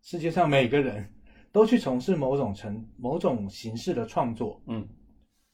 [0.02, 1.08] 世界上每个人
[1.52, 4.88] 都去从事某种成某种形式的创作，嗯，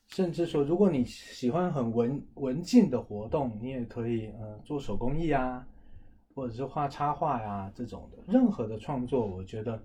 [0.07, 5.65] 甚至说，如果你喜欢很文文静的活动，你也可以呃做手工艺啊。
[6.33, 9.83] 或者是画插画呀这种的，任何的创作，我觉得，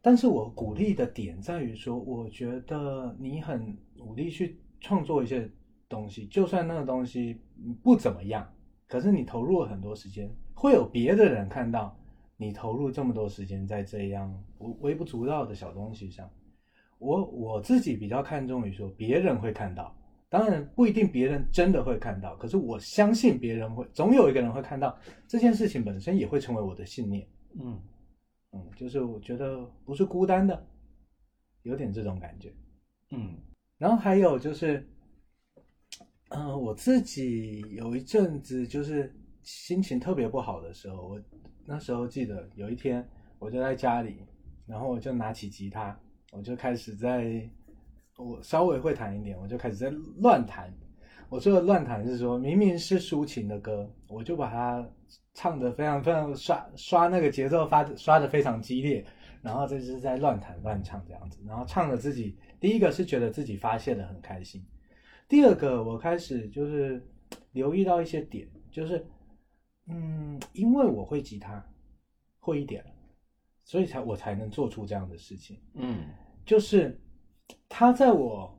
[0.00, 5.46] 但是我鼓励的点在于说，我觉得你很努力去创作一些
[5.90, 7.38] 东西，就算那个东西
[7.82, 8.50] 不怎么样，
[8.90, 11.96] 可是你投入了很多时间，会有别的人看到
[12.36, 14.36] 你投入这么多时间在这样
[14.80, 16.28] 微不足道的小东西上，
[16.98, 19.96] 我我自己比较看重于说别人会看到。
[20.28, 27.24] 当然不一定别人真的会看到，可是我相信别人会，总有一个人会看到这件事情本身也会成为我的信念。
[27.60, 27.80] 嗯
[28.52, 30.66] 嗯，就是我觉得不是孤单的，
[31.62, 32.52] 有点这种感觉。
[33.10, 33.36] 嗯，
[33.78, 34.88] 然后还有就是，
[36.30, 39.14] 嗯，我自己有一阵子就是
[39.44, 41.20] 心情特别不好的时候，我
[41.64, 43.08] 那时候记得有一天
[43.38, 44.16] 我就在家里，
[44.66, 45.96] 然后我就拿起吉他，
[46.32, 47.48] 我就开始在。
[48.16, 50.70] 我稍微会弹一点，我就开始在乱弹。
[51.30, 54.86] 我说的乱弹是说，明明是抒情的歌，我就把它
[55.32, 59.02] 唱的非常非常刷刷那个节奏发刷的非常激烈，
[59.40, 64.62] 然后这是在乱弹乱唱这样子，然后唱的自己第一个是觉得自己发泄的很开心，
[65.30, 67.02] 第二个我开始就是
[67.52, 69.06] 留意到一些点，就是
[69.86, 71.64] 嗯，因为我会吉他
[72.38, 72.84] 会一点，
[73.64, 76.04] 所以才我才能做出这样的事情，嗯，
[76.44, 77.00] 就是。
[77.68, 78.56] 他在我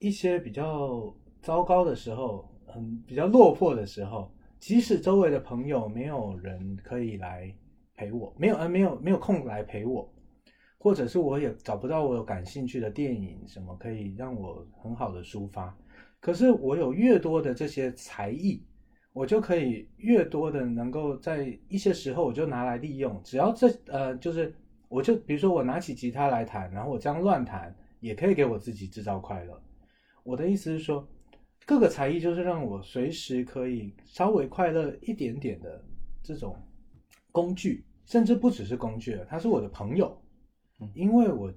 [0.00, 7.54] 一些比较糟糕的时候，很，比较落魄的时候，即使周围的朋友没有人可以来
[7.94, 10.12] 陪我，没有呃没有没有空来陪我，
[10.76, 15.76] 或者是我也找不到我有感兴趣的电影什么可以让我很好的抒发，
[16.26, 18.60] 可是我有越多的这些才艺，
[19.12, 24.52] 我就可以越多的能够在一些时候我就拿来利用，只要这呃就是
[24.88, 27.72] 我就比如说我拿起吉他来弹，然后我这样乱弹。
[28.00, 29.60] 也可以给我自己制造快乐。
[30.22, 31.08] 我的意思是说，
[31.64, 35.82] 各个才艺就是让我随时可以稍微快乐一点点的
[36.22, 36.54] 这种
[37.32, 40.16] 工具，甚至不只是工具了，它是我的朋友。
[40.94, 41.52] 因为我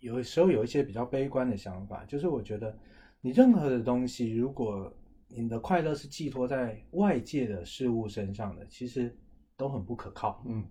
[0.00, 2.76] 有时候有一些比较悲观的想法，就是我觉得
[3.24, 4.92] 你任何的东西，如果
[5.28, 9.16] 你的快乐是寄托在外界的事物身上的，其实
[9.56, 10.42] 都很不可靠。
[10.44, 10.62] 嗯，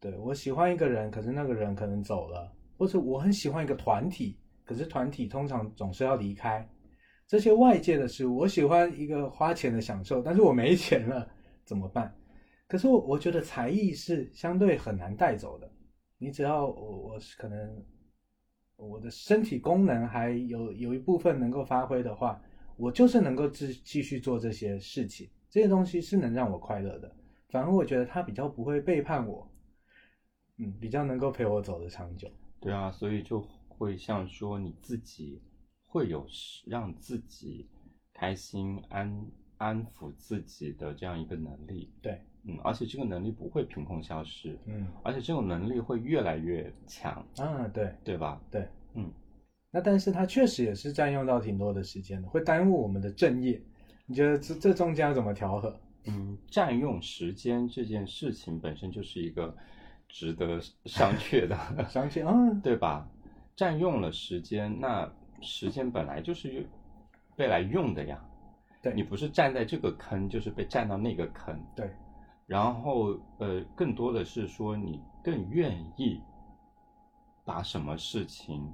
[0.00, 6.66] 对我喜欢一个人，可是那个人可能走了，或者我很喜欢一个团体，可是团体通常总是要离开。
[7.26, 11.28] 这些外界的事物，我喜欢一个花钱的享受，但是我没钱了
[11.64, 12.14] 怎么办？
[12.68, 15.68] 可是我我觉得才艺是相对很难带走的。
[16.18, 17.84] 你只要我我是可能
[18.76, 22.40] 我的身体功能还有有一部分能够发挥的话，
[22.76, 25.28] 我就是能够继继续做这些事情。
[25.48, 27.14] 这些东西是能让我快乐的，
[27.48, 29.48] 反而我觉得他比较不会背叛我，
[30.58, 32.28] 嗯，比较能够陪我走的长久。
[32.60, 35.40] 对啊，所以就会像说你自己
[35.86, 36.26] 会有
[36.66, 37.68] 让自己
[38.12, 39.24] 开心安
[39.64, 41.90] 安抚自己的这样一个能力。
[42.02, 42.20] 对。
[42.46, 48.38] 嗯，而且这个能力不会凭空消失，嗯，而且这种能力会越来越强，啊，对，对吧？
[48.50, 49.10] 对，嗯，
[49.70, 53.58] 那但是它确实也是占用到挺多的时间的，会耽误我们的正业。
[54.04, 55.74] 你觉得这这中间要怎么调和？
[56.04, 59.56] 嗯，占用时间这件事情本身就是一个
[60.06, 61.56] 值得商榷的，
[61.88, 63.08] 商榷，嗯， 对吧？
[63.56, 65.10] 占用了时间，那
[65.40, 66.66] 时间本来就是
[67.36, 68.22] 被来用的呀，
[68.84, 68.94] 对。
[68.94, 71.90] 你不是站在这个坑，就是被占到那个坑，对。
[72.46, 76.20] 然后，呃，更多的是说你更愿意
[77.44, 78.70] 把什么事情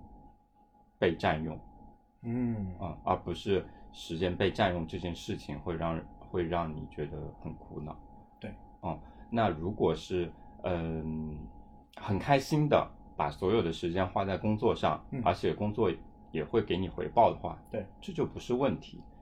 [0.99, 1.59] 被占用，
[2.23, 2.75] 嗯。
[2.79, 7.97] 啊，而不是时间被占用这件事情会让会让你觉得很苦恼，
[8.41, 8.99] 对，哦，
[9.31, 10.33] 那如果是
[10.63, 11.37] 嗯
[11.97, 15.91] 很开心的把所有的时间花在工作上，而且工作
[16.31, 19.20] 也会给你回报的话，对，这就不是问题，对，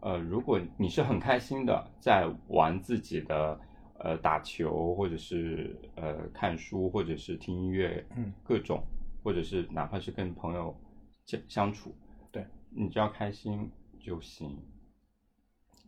[0.00, 3.58] 呃，如果你是很开心的在玩自己的。
[4.02, 8.82] 呃，打球，或者是呃看书，或者是听音乐，嗯，各种，
[9.22, 10.74] 或者是哪怕是跟朋友
[11.26, 11.94] 相相处，
[12.32, 14.56] 对，你只要开心就行，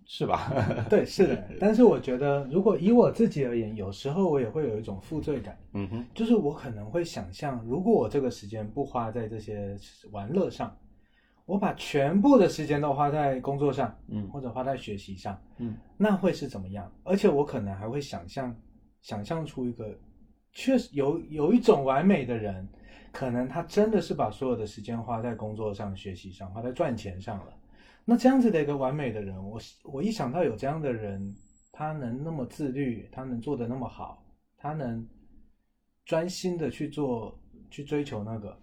[0.05, 0.53] 是吧？
[0.91, 1.49] 对，是的。
[1.59, 9.75] 但是我觉得，如果以我自己而言，有时候我也会有一种负罪感，嗯哼，就是我可能会想象，如果我这个时间不花在这些
[10.11, 10.77] 玩乐上。
[11.45, 16.91] 我把全部的时间都花在工作上，嗯，或者花在学习上，嗯，那会是怎么样？
[17.03, 18.55] 而且我可能还会想象，
[19.01, 19.99] 想象出一个，
[20.53, 22.67] 确实有有一种完美的人，
[23.11, 27.53] 可能他真的是把所有的时间花在工作上、学习上，花在赚钱上了。
[28.05, 31.35] 那这样子的一个完美的人，我我一想到有这样的人，
[31.73, 34.25] 他能那么自律，他能做的那么好，
[34.57, 35.07] 他能
[36.05, 37.37] 专心的去做、
[37.69, 38.57] 去追求那个，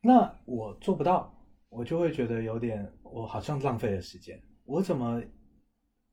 [0.00, 1.32] 那我做不到。
[1.68, 4.40] 我就会觉得有点，我好像浪费了时间。
[4.64, 5.22] 我怎么，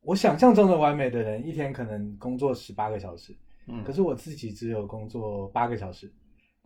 [0.01, 3.35] 我想象中的完美的人，一天可能工作十八个小时，
[3.67, 6.11] 嗯，可是我自己只有工作八个小时，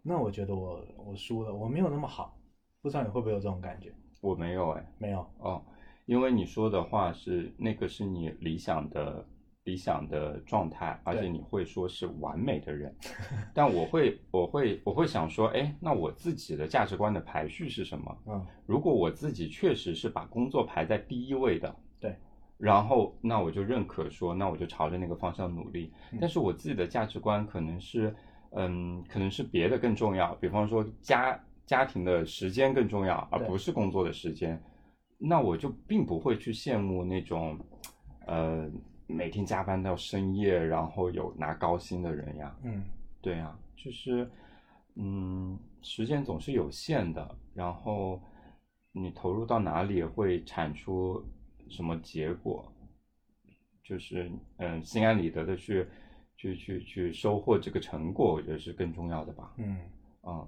[0.01, 2.37] 那我觉得我我输了，我没有那么好。
[2.81, 3.93] 不知道你会不会有这种感觉？
[4.21, 5.61] 我没有哎，没有哦，
[6.05, 9.25] 因为你说的话是那个是你理想的。
[9.67, 12.95] 理想的状态，而且你会说是完美的人，
[13.53, 18.17] 但我会，我会，我会想说，哎，那我自己的价值观的排序是什么？
[18.27, 22.15] 嗯，如果我自己确实是把工作排在第一位的，对，
[22.57, 25.91] 然后那我就认可说，那我就朝着那个方向努力。
[26.21, 28.15] 但是我自己的价值观可能是，
[28.51, 34.57] 嗯，可能是别的更重要，比方说家家庭的时间更重要，而不是工作的时间，
[35.17, 37.59] 那我就并不会去羡慕那种，
[38.27, 38.71] 呃。
[39.07, 42.83] 每天加班到深夜，然后有拿高薪的人呀，嗯，
[43.21, 44.29] 对呀，就是，
[44.95, 48.21] 嗯，时间总是有限的，然后
[48.91, 51.23] 你投入到哪里会产出
[51.69, 52.69] 什么结果，
[53.81, 55.87] 就是嗯，心安理得的去
[56.35, 59.77] 去去去收获这个成果，我觉得是更重要的吧，嗯，
[60.21, 60.45] 啊，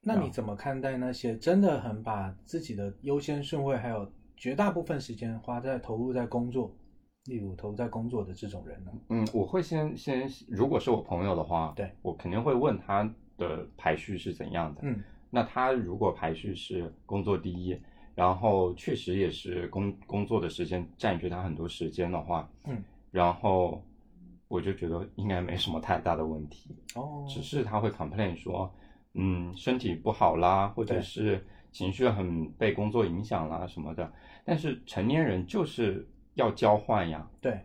[0.00, 6.76] 那你怎么看待那些真的很把自己的优先顺位还有绝大部分时间花在投入在工作？
[7.26, 8.92] 例如投在工作的这种人呢？
[9.10, 14.80] 嗯，我会先先，如果是我朋友的话，对我肯定会问他的排序是怎样的。
[14.82, 15.00] 嗯，
[15.30, 17.78] 那他如果排序是工作第一，
[18.16, 23.80] 然后确实也是工工作的时间占据他很多时间的话，嗯，然后
[24.48, 26.74] 我就觉得应该没什么太大的问题。
[26.96, 28.68] 哦，只是他会 complain 说，
[29.14, 34.12] 嗯，身体不好啦，或者是情绪很被工作影响啦什么的。
[34.44, 36.04] 但是成年人就是。
[36.34, 37.60] 要交换呀，对，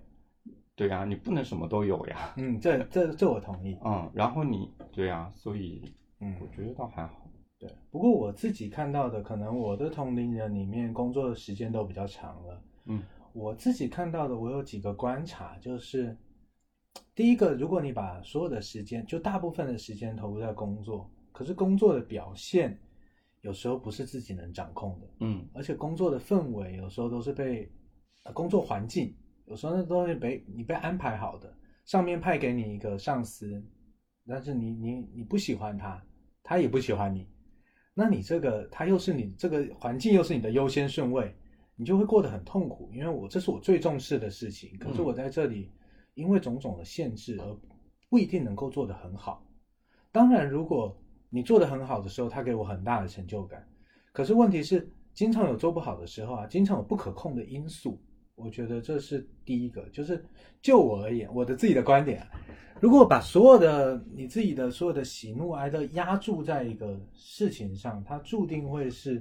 [0.76, 2.34] 对呀，你不能什么都有呀。
[2.38, 3.78] 嗯，这这这我同意。
[3.84, 7.24] 嗯，然后你对呀，所以嗯，我觉得倒还好。
[7.60, 13.02] 对，不过我自己看到的，可能我的同龄人里面工作的时间都比较长了，嗯，
[13.34, 16.16] 我自己看到的，我有几个观察，就是
[17.16, 22.78] 第一个，如果你把所有的时间，就大部分的时间投入在工作，可是工作的表现
[23.42, 27.72] 有时候不是自己能掌控的，嗯，而且工作的氛围有时候都是被
[28.32, 29.16] 工作环境，
[29.46, 31.54] 有时候那东西被你被安排好的，
[31.86, 33.64] 上面派给你一个上司，
[34.28, 36.04] 但是你你你不喜欢他，
[36.44, 37.28] 他也不喜欢你。
[37.94, 41.36] 那你这个，他又是你这个环境，又是你的优先顺位，
[41.76, 42.92] 你就会过得很痛苦。
[42.94, 45.72] 因为我这是我最重视的事情，可是我在这里，
[46.14, 47.58] 因为种种的限制而
[48.10, 49.44] 不一定能够做得很好。
[50.12, 50.96] 当然，如果
[51.30, 53.68] 你做得很好的时候，他给我很大的成就感。
[54.14, 58.00] 可是问题是，经常有做不好的时候啊，经常有不可控的因素。
[58.38, 60.24] 我觉得这是第一个，就是
[60.62, 62.26] 就我而言，我的自己的观点。
[62.80, 69.20] 如果把所有的你自己的所有的喜怒哀乐压注在一个事情上，它注定会是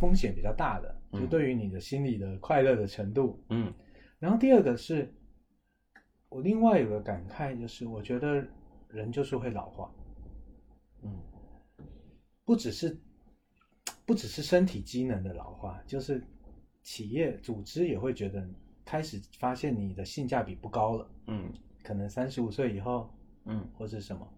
[0.00, 3.40] 风险比较大的，就对于你的心理的快乐的程度。
[3.50, 3.72] 嗯，
[4.18, 5.14] 然后第二个是，
[6.28, 8.44] 我另外有个感慨，就是我觉得
[8.88, 9.88] 人就是会老化。
[11.04, 11.16] 嗯，
[12.44, 12.98] 不只是
[14.04, 16.20] 不只是身体机能的老化，就是
[16.82, 18.46] 企业组织也会觉得
[18.84, 21.10] 开始发现你的性价比不高了。
[21.26, 21.52] 嗯。
[21.80, 23.08] 可能三十五岁以后，
[23.46, 24.28] 嗯，或是什么，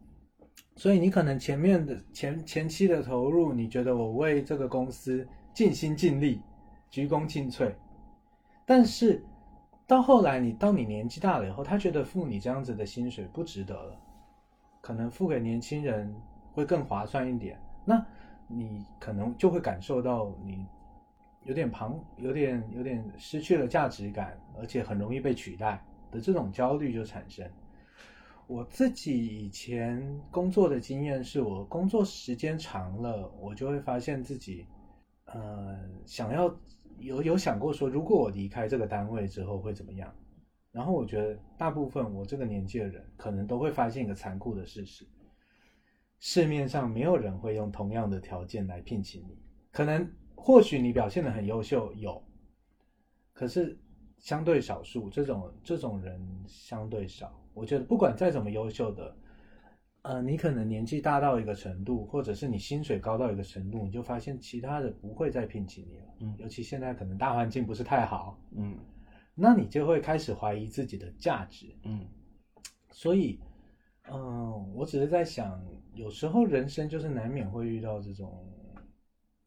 [0.76, 6.40] 所以你可能前面的前前期的投入，你觉得我为这个公司尽心尽力，
[6.90, 7.72] 鞠躬尽瘁，
[8.64, 9.24] 但是
[9.84, 13.98] 到后来，你当你年纪大了以后，他觉得付你这样子的薪水不值得了，
[14.80, 16.14] 可能付给年轻人
[16.52, 18.06] 会更划算一点，那
[18.46, 20.64] 你可能就会感受到你
[21.44, 25.84] 有点旁，有点有点失去了价值感，而且很容易被取代。
[26.10, 27.48] 的这种焦虑就产生。
[28.48, 34.66] 我自己以前工作的经验是，我工作时间长了，我就会发现自己，
[35.26, 36.52] 呃，想要
[36.98, 40.12] 有有想过说，如果我离开这个单位之后会怎么样？
[40.72, 45.06] 然后我觉得，大部分我这个年纪的人，可能都会发现一个残酷的事实：
[46.18, 49.38] 市面上没有人会用同样的条件来聘请你。
[49.70, 50.10] 可能
[50.40, 52.22] 或许你表现的很优秀，有，
[53.32, 53.78] 可是。
[54.22, 57.42] 相对少数，这种这种人相对少。
[57.54, 59.16] 我觉得不管再怎么优秀的，
[60.02, 66.04] 呃，你可能年纪大到一个程度，或者是你薪水高到一个程度，你就发现其他的不会再聘请你了。
[66.20, 68.38] 嗯，尤其现在可能大环境不是太好。
[68.54, 68.78] 嗯，
[69.34, 71.74] 那你就会开始怀疑自己的价值。
[71.84, 72.06] 嗯，
[72.90, 73.40] 所以，
[74.10, 75.64] 嗯，我只是在想，
[75.94, 78.46] 有时候人生就是难免会遇到这种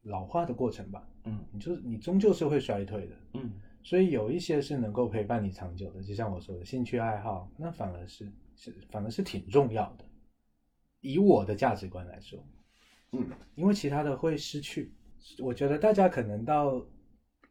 [0.04, 1.06] 老化的过程吧。
[1.24, 3.16] 嗯，你就是你终究是会衰退的。
[3.34, 3.52] 嗯。
[3.82, 10.04] 所以有一些是能够陪伴你长久的，就像我说的兴趣爱好，那反而是是反而是挺重要的。
[11.02, 12.42] 以我的价值观来说，
[13.12, 14.90] 嗯，因为其他的会失去。
[15.38, 16.82] 我觉得大家可能到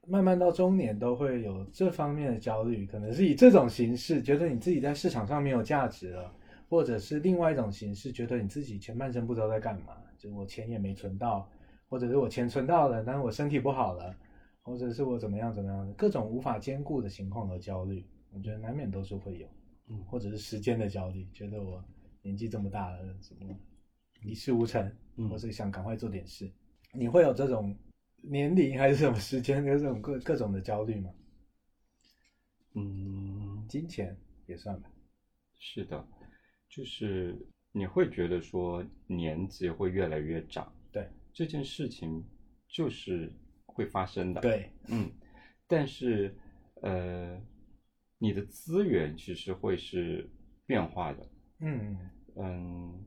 [0.08, 6.34] 慢慢到中年都会有这方面的焦虑，可能是以这种形式觉得你自己在市场上没有价值了，
[6.68, 11.47] 或者是另外一种形式觉得你自己前半生不知道在干嘛，就我钱也没存到，
[11.93, 14.17] 或者是我钱存到了，但是我身体不好了。
[14.63, 19.47] 或者是我怎么样怎么样的各种无法兼顾的情况和焦虑，我觉得难免都是会有，
[19.89, 21.83] 嗯，或者是时间的焦虑，觉得我
[22.23, 23.55] 年纪这么大了，怎么
[24.23, 26.51] 一事无成，嗯或是想赶快做点事，
[26.93, 27.77] 你会有这种
[28.23, 31.11] 年龄还是什么时间的这种各各种的焦虑吗？
[32.73, 34.17] 嗯，金钱
[34.47, 34.89] 也算吧。
[35.59, 36.03] 是的，
[36.69, 37.37] 就是
[37.71, 40.82] 你会觉得说年纪会越来越长，对
[41.34, 42.24] 这件事情
[42.67, 43.33] 就是。
[43.75, 45.12] 会发生的，对，嗯，
[45.66, 46.37] 但是，
[46.83, 47.41] 呃，
[48.20, 50.29] 你的资源其实会是
[50.67, 51.28] 变化的，
[51.58, 51.97] 嗯
[52.36, 53.03] 嗯，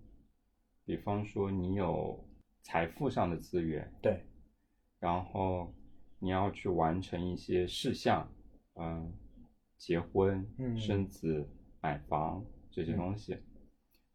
[0.84, 2.28] 比方说你有
[2.64, 4.24] 财富上的资源，对，
[4.98, 5.72] 然后
[6.18, 8.28] 你要去完成一些事项，
[8.74, 9.16] 嗯，
[9.78, 10.44] 结婚、
[10.76, 11.48] 生子、
[11.80, 13.38] 买房这些东西，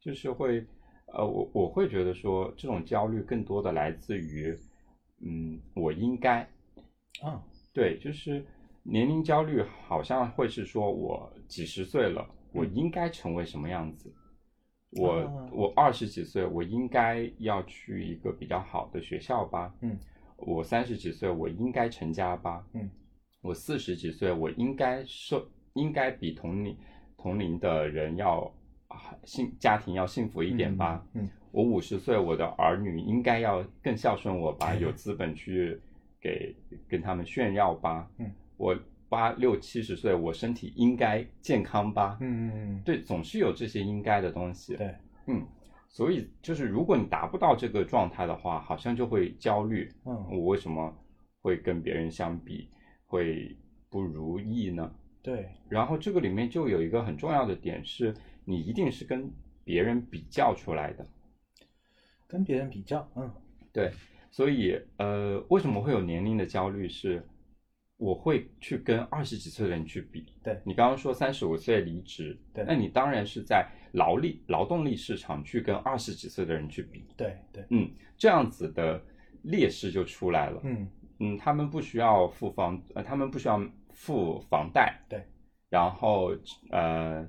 [0.02, 0.68] 就是会，
[1.14, 4.58] 呃，我我会觉得说这种焦虑更多的来自于。
[5.24, 6.40] 嗯，我应该，
[7.22, 7.40] 啊，
[7.72, 8.44] 对，就是
[8.82, 14.12] 年龄焦虑，好像会是说我几十岁了，我应该成为什么样子？
[15.00, 19.72] 我我二十几岁，我应该要去一个比较好的学校吧？
[19.82, 19.96] 嗯，
[20.38, 22.66] 我三十几岁，我应该成家吧？
[22.74, 22.90] 嗯，
[23.42, 26.76] 我四十几岁，我应该受应该比同龄
[27.16, 28.52] 同龄的人要
[29.24, 31.06] 幸家庭要幸福一点吧？
[31.14, 31.30] 嗯。
[31.52, 35.78] 我五十岁，我的儿女应该要更孝顺我吧，有资本去
[36.22, 36.56] 给
[36.88, 38.10] 跟他们炫耀吧。
[38.20, 38.74] 嗯，我
[39.10, 42.18] 八六七十岁，我身体应该健康吧。
[42.22, 44.78] 嗯嗯嗯，对，总是有这些应该的东西。
[44.78, 44.96] 对，
[45.26, 45.46] 嗯，
[45.90, 49.92] 所以就是如果你达不到这个状态的话，好像就会焦虑。
[50.06, 50.96] 嗯，我为什么
[51.42, 52.70] 会跟别人相比？
[53.06, 53.54] 会
[53.90, 54.90] 不如意呢？
[55.22, 55.50] 对。
[55.68, 58.16] 然后这个里面就有一个很重要的点是，
[58.52, 59.32] 你一定是跟
[59.64, 61.08] 别人比较出来的。
[62.28, 63.32] 跟别人比较，嗯，
[63.74, 63.92] 对。
[64.30, 66.88] 所以，呃，为什么会有年龄的焦虑？
[66.88, 67.22] 是
[67.98, 70.26] 我会去跟二十几岁的人去比。
[70.42, 77.06] 对你刚刚说三十五岁离职，对，那你当然是在劳力劳动力市场去跟二十几岁的人去比。
[77.18, 79.04] 对对，嗯，这样子的
[79.44, 80.62] 劣势就出来了。
[80.64, 84.98] 嗯嗯，他们不需要付房，呃，他们不需要付房贷。
[85.10, 85.22] 对，
[85.70, 86.34] 然后
[86.70, 87.28] 呃。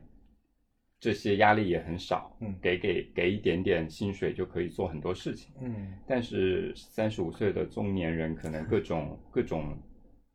[1.02, 9.76] 这些压力也很少，嗯，给给给一点点薪水就可以做很多事情，嗯，但是三十五岁的中年人可能各种各种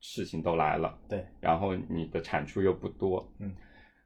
[0.01, 3.55] 事情都来了，对，然后你的产出又不多，嗯，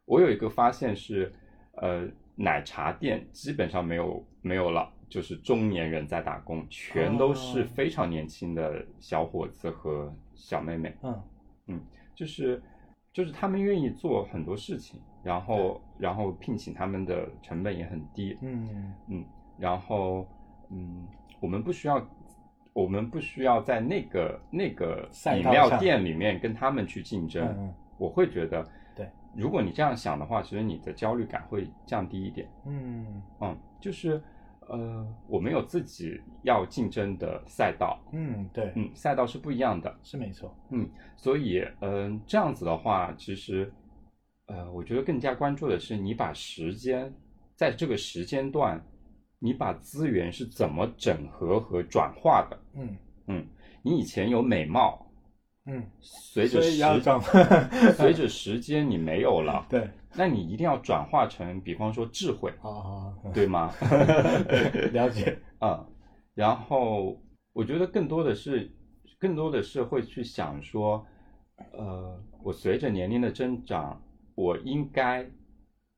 [0.05, 1.33] 我有一个发现是，
[1.77, 11.23] 呃，奶茶店基本上没有没有了，就是中年人在打工，全都是非常年轻的小伙子和小妹妹，嗯。
[11.65, 11.81] 嗯，
[12.15, 12.61] 就是
[13.11, 15.01] 就是他们愿意做很多事情。
[15.23, 19.25] 然后，然后聘请他们的成本也很低，嗯嗯，
[19.57, 20.27] 然后
[20.69, 21.05] 嗯，
[21.39, 22.03] 我们不需要，
[22.73, 25.07] 我们不需要在那个那个
[25.37, 27.71] 饮料店里面跟他们去竞争。
[27.99, 32.49] 我会觉得，对，如果你这样想的话，其实你的焦虑感会降低一点。
[32.65, 34.19] 嗯嗯，就是
[34.61, 37.99] 呃，我们有自己要竞争的赛道。
[38.11, 40.51] 嗯，对，嗯，赛道是不一样的，是没错。
[40.71, 43.71] 嗯，所以嗯，这样子的话，其实。
[44.51, 47.11] 呃，我觉得更加关注的是你把时间
[47.55, 48.83] 在这个时间段，
[49.39, 52.59] 你把资源是怎么整合和转化的。
[52.73, 52.97] 嗯
[53.27, 53.47] 嗯，
[53.81, 55.09] 你以前有美貌，
[55.67, 57.01] 嗯，随着时
[57.95, 63.73] 随着时间你没有了， 对，那你一定要转化成，比方说智慧，啊，对吗？
[64.91, 65.87] 了解啊，
[66.33, 67.17] 然后
[67.53, 68.69] 我觉得更多的是，
[69.17, 71.05] 更多的是会去想说，
[71.71, 74.01] 呃，我随着年龄的增长。
[74.41, 75.23] 我应该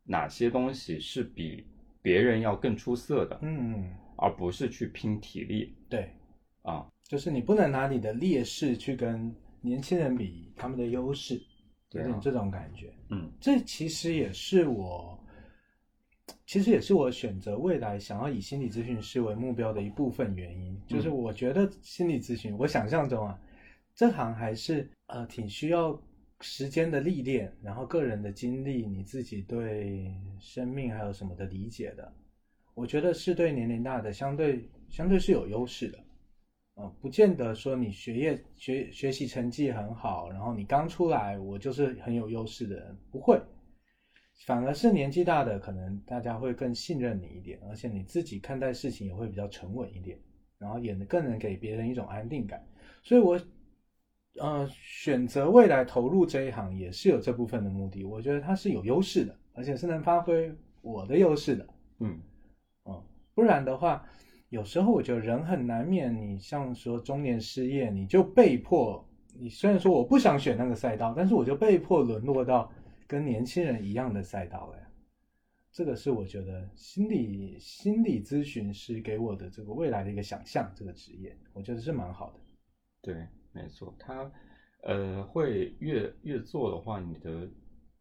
[0.03, 1.65] 哪些东西是比
[2.01, 3.39] 别人要更出色的？
[3.41, 5.73] 嗯，而不是去拼体力。
[5.87, 6.11] 对，
[6.63, 11.41] 啊，就是你不能拿你的劣势去跟年轻人比他们的优势，
[11.91, 12.93] 有点这种感觉。
[13.11, 15.17] 嗯，这其实也是我，
[16.45, 20.77] 其实也是我选择未来想要以心理咨询师为目标的一部分原因。
[20.85, 23.39] 就是我觉得心理咨询，我想象中啊，
[23.95, 25.97] 这行还是呃挺需要。
[26.43, 32.13] 时间的历练，然后个人的经历，你自己对生命还有什么的理解的，
[32.73, 35.99] 我觉得是对年龄大的相对相对是有优势的，
[36.75, 43.41] 嗯，不见得说你学业学学习成绩很好，然后你刚出来我就是很有优势的人，不会，
[44.45, 50.17] 反而是年纪大的可能大家会更信任你一点，而且你自己看待事情也会比较沉稳一点，
[50.57, 52.61] 然后也更能给别人一种安定感，
[53.01, 53.39] 所以我。
[54.39, 58.03] 呃，选择未来投入这一行也是有这部分的目的。
[58.03, 60.51] 我觉得它是有优势的，而且是能发挥
[60.81, 61.67] 我的优势的。
[61.99, 62.19] 嗯，
[62.83, 63.03] 哦，
[63.35, 64.03] 不然的话，
[64.49, 66.15] 有时候我觉得人很难免。
[66.15, 69.07] 你像说中年失业，你就被迫，
[69.39, 72.71] 你虽然说我不想选那个赛道，但是我就被迫沦落到
[73.05, 74.87] 跟年轻人一样的赛道了呀。
[75.71, 82.39] 这个是我觉得心理心理咨询师给我的这个未来的一个想象，这个职业，我觉得是蛮好的。
[82.99, 83.27] 对。
[83.53, 84.31] 没错，他，
[84.83, 87.49] 呃，会越越做的话，你的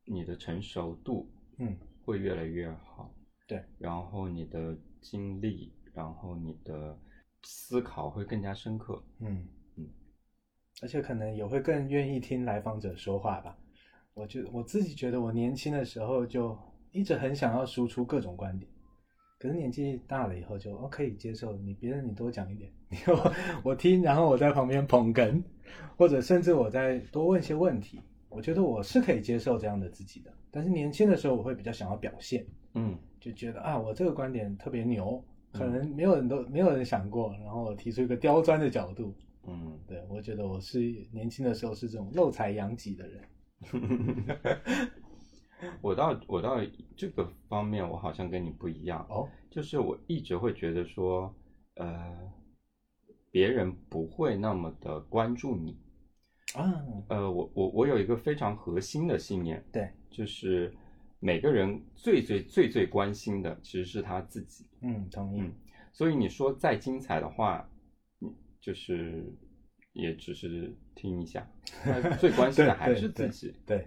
[0.04, 3.14] 你的成熟度，嗯，会越来越好。
[3.46, 6.98] 对，然后你的经历，然后你的
[7.42, 9.02] 思考会更加深刻。
[9.20, 9.46] 嗯
[9.76, 9.88] 嗯，
[10.80, 13.56] 而且可能也会更愿意听来访者说话吧。
[14.14, 16.58] 我觉我自己觉得，我年轻的时候就
[16.92, 18.70] 一直很想要输出各种观点。
[19.42, 22.70] 可是年纪大了以后，就哦可以接受你别人你多讲一点，
[23.08, 23.32] 我
[23.64, 25.42] 我听，然后我在旁边捧哏，
[25.96, 30.32] 或者甚至我再多问一些问题，我觉得我是可以接受这样的自己的。
[30.52, 35.20] 但是年轻的时候，我会比较想要表现，嗯，就觉得啊我这个观点特别牛，
[35.50, 39.12] 可能没有人都没有人想过，然后我提出一个刁钻的角度，
[39.48, 40.78] 嗯，对我觉得我是
[41.10, 43.20] 年轻的时候是这种漏财养己的人。
[45.80, 46.60] 我到我到
[46.96, 51.34] 这个方面，我好像跟你不一样哦，就是我一直会觉得说，
[51.76, 52.32] 呃，
[53.30, 55.78] 别人不会那么的关注你
[56.54, 60.74] 啊，呃，我我我有一个非常核心的信念，对，就是
[61.18, 65.50] 每个人最最最最关心的其实是他自己，嗯，同意，
[65.92, 67.68] 所以你说再精彩的话，
[68.20, 69.24] 嗯，就是
[69.92, 71.46] 也只是听一下，
[72.20, 73.86] 最关心的还是自己，对。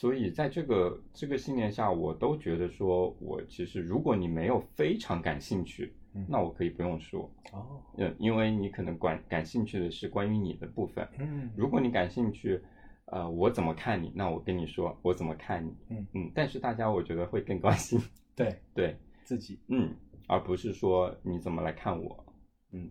[0.00, 5.92] 所以在这个这个信念下，我都觉得说，我其实如果你没有非常感兴趣，
[6.26, 12.58] 那我可以不用说哦，嗯，因为你可能感感兴趣的是关于你的部分，嗯，如果你感兴趣，
[13.12, 14.10] 呃，我怎么看你？
[14.14, 15.76] 那我跟你说我怎么看你。
[15.90, 16.06] 嗯。
[16.14, 18.00] 嗯，但是大家我觉得会更关心，
[18.34, 19.94] 对 对，自己，嗯，
[20.28, 22.24] 而不是说你怎么来看我，
[22.72, 22.90] 嗯，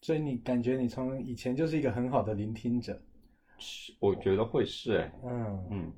[0.00, 3.00] 所以你感觉你从以前就是一个很好的聆听者，
[3.58, 5.64] 是，我觉得会是，哎，嗯。
[5.70, 5.92] 嗯，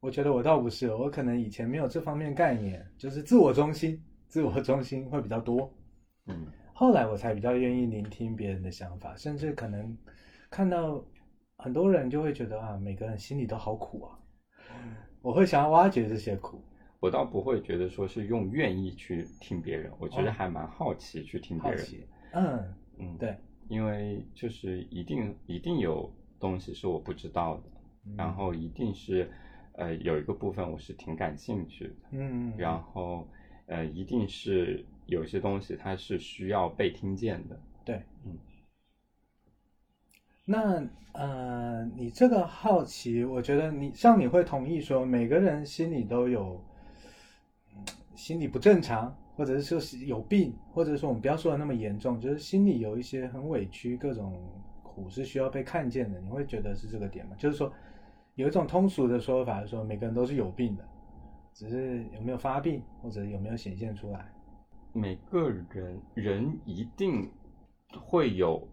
[0.00, 5.72] 我觉得我倒不是，我可能以前没有这方面概念，就是自我中心，自我中心会比较多，
[6.26, 9.96] 嗯，后来我才比较愿意聆听别人的想法，甚至可能
[10.50, 11.04] 看到。
[11.58, 14.12] 很多人就会觉得啊，每个人心里都好苦啊，
[15.22, 16.62] 我会想要挖掘这些苦。
[17.00, 21.86] 我倒不会觉得说是用愿意去听别人，我觉得还蛮好奇去听别人。
[22.34, 23.34] 嗯嗯，对，
[23.68, 27.62] 因为就是一定一定有东西是我不知道的，
[28.18, 29.26] 然后一定是
[29.76, 31.94] 呃有一个部分我是挺感兴趣的。
[32.10, 33.26] 嗯，然后
[33.66, 37.60] 呃一定是有些东西它是需要被听见的。
[37.84, 38.36] 对，嗯。
[40.48, 40.80] 那
[41.12, 46.62] 呃，你这个好奇，我觉得你像你会同意说，每个人心里都有
[48.14, 54.40] 心理不正常，或者是说是有病，或者说我们不要说的那么严重，就是心里有一些很委屈，各种
[54.84, 56.20] 苦是需要被看见的。
[56.20, 57.34] 你会觉得是这个点吗？
[57.36, 57.72] 就是说
[58.36, 60.88] 有一种通俗的说法，说每个人都是有病的，
[61.52, 64.32] 只是有没有发病或者有没有显现出来。
[64.92, 67.28] 每个人人一定
[68.00, 68.66] 会有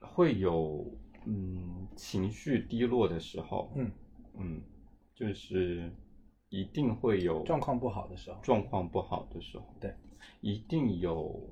[0.00, 0.84] 会有。
[1.26, 3.90] 嗯，情绪低落的时候，嗯。
[4.38, 4.62] 嗯，
[5.14, 5.92] 就是
[6.48, 9.94] 一定会有状况不好的时候，状况不好的时候，对，
[10.40, 11.46] 一定有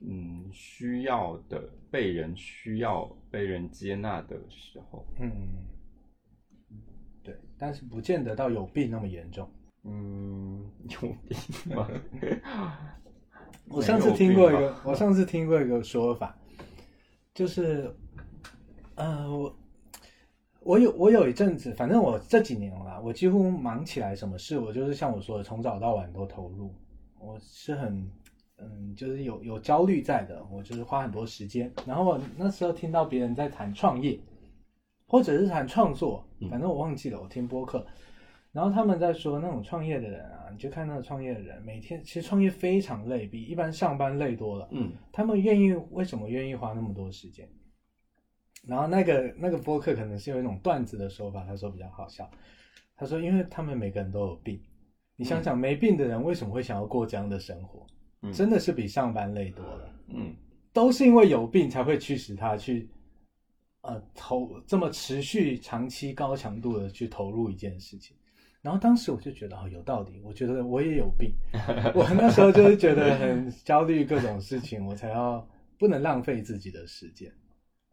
[0.00, 5.30] 嗯需要的被人需要被人接纳的时候，嗯，
[7.28, 9.46] 对，但是不见得到有病那么严重，
[9.84, 11.86] 嗯，有病吗？
[13.68, 16.34] 我上次听过一个，我上次听过一个说法，
[17.34, 17.94] 就是。
[18.94, 19.56] 呃，我
[20.60, 26.74] 我有我有一阵子，反正我这几年啦，我几乎忙起来，什么事我就是像我说的，从早到晚都投入。
[27.20, 28.10] 我是很
[28.56, 31.72] 嗯，就是有有焦虑在的，我就是花很多时间。
[31.86, 34.18] 然后我那时候听到别人在谈创业，
[35.08, 37.84] 或者是谈创作，反正我忘记了，我听播客，
[38.52, 44.68] 然后他们在说那种创业的人啊，你就看那个创业的人，每天其实创业非常累，比一般上班累多了。
[44.70, 47.48] 嗯，他们愿意为什么愿意花那么多时间？
[48.66, 52.30] 然后那个那个播客可能是有一种段子的说法，他说比较好笑。
[52.94, 54.60] 他说，因为他们每个人都有病，
[55.16, 57.86] 你想想没病的人为什么会想要过这样的生活？
[58.32, 59.94] 真的是比上班累多了。
[60.08, 60.34] 嗯，
[60.72, 62.90] 都是因为有病才会驱使他去，
[63.82, 68.16] 呃，投这么持续、长期、高强度的去投入一件事情。
[68.60, 70.20] 然后当时我就觉得哦，有道理。
[70.24, 71.32] 我觉得我也有病，
[71.94, 75.48] 我那时候就是觉得很焦虑，各种事情我才要
[75.78, 77.32] 不能浪费自己的时间。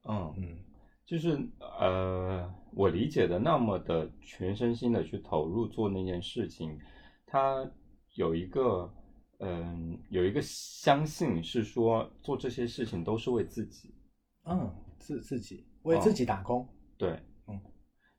[0.10, 0.57] 嗯嗯，
[1.06, 1.40] 就是
[1.80, 6.78] 呃，我理解的那么的全身心的去投入做那件事情，
[7.28, 7.64] 他
[8.16, 8.91] 有一个
[9.40, 13.94] 嗯，有一个相信是说做这些事情都是为自己，
[14.45, 16.68] 嗯，自自己为自己打工，
[16.98, 17.18] 对，
[17.48, 17.60] 嗯，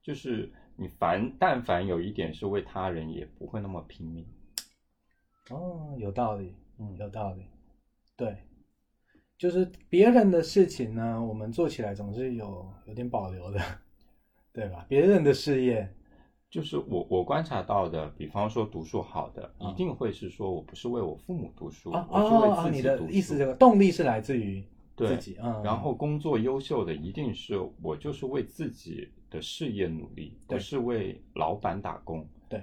[0.02, 4.26] 就是你凡但凡有一点是为他人，也不会那么拼命。
[5.50, 7.46] 哦，有道理，嗯，有道理，
[8.16, 8.36] 对。
[9.38, 13.60] 就是别人的事情呢，我们做起来总是有有点保留的，
[14.50, 14.86] 对吧？
[14.88, 15.86] 别人的事业，
[16.48, 23.04] 就是我我观察到的，比方说读书好的，一定会是说我不是为我父母读书，我是为自己读书。
[23.04, 24.66] 你的意思，这个动力是来自于
[24.96, 25.36] 自己。
[25.40, 25.62] 嗯。
[25.62, 32.26] 然后工作优秀的，一定是我就是为自己的事业努力，不是为老板打工。
[32.48, 32.62] 对，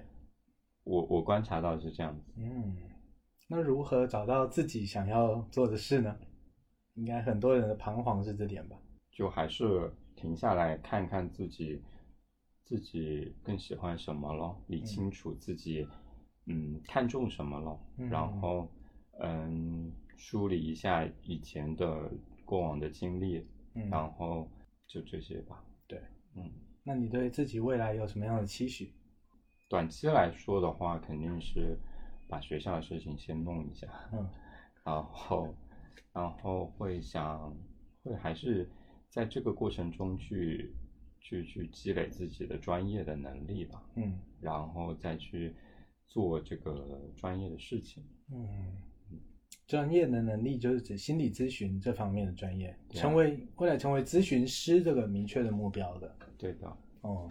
[0.84, 2.32] 我我观察到是这样子。
[2.38, 2.76] 嗯，
[3.48, 6.16] 那如何找到自己想要做的事呢？
[6.96, 8.78] 应该很多人的彷徨是这点吧？
[9.12, 11.82] 就还是停下来看看自己，
[12.64, 15.88] 自己更喜欢什么咯，理清楚自己，
[16.46, 17.80] 嗯，看重什么了，
[18.10, 18.68] 然后，
[19.20, 19.92] 嗯，
[20.26, 22.10] 梳理一下以前的
[22.46, 24.50] 过往的经历，嗯然后
[24.88, 25.62] 就这些吧。
[25.86, 26.02] 对，
[26.36, 26.50] 嗯，
[26.82, 28.94] 那你对自己未来有什么样的期许？
[29.68, 31.78] 短期来说的话，肯定是
[32.30, 34.30] 把学校的事情先弄一下，嗯，
[34.86, 35.54] 然后。
[36.14, 37.58] 然后会想，
[38.04, 38.70] 会还是
[39.10, 40.72] 在这个过程中去，
[41.20, 43.84] 去去积累自己的专业的能力吧。
[43.96, 45.56] 嗯，然后再去
[46.06, 48.04] 做这个专业的事情。
[48.32, 48.78] 嗯，
[49.68, 56.16] 专业的能力就是指心理咨询这方面的专业，成为未来成为咨询师这个明确的目标的。
[56.38, 56.78] 对的。
[57.02, 57.30] 哦。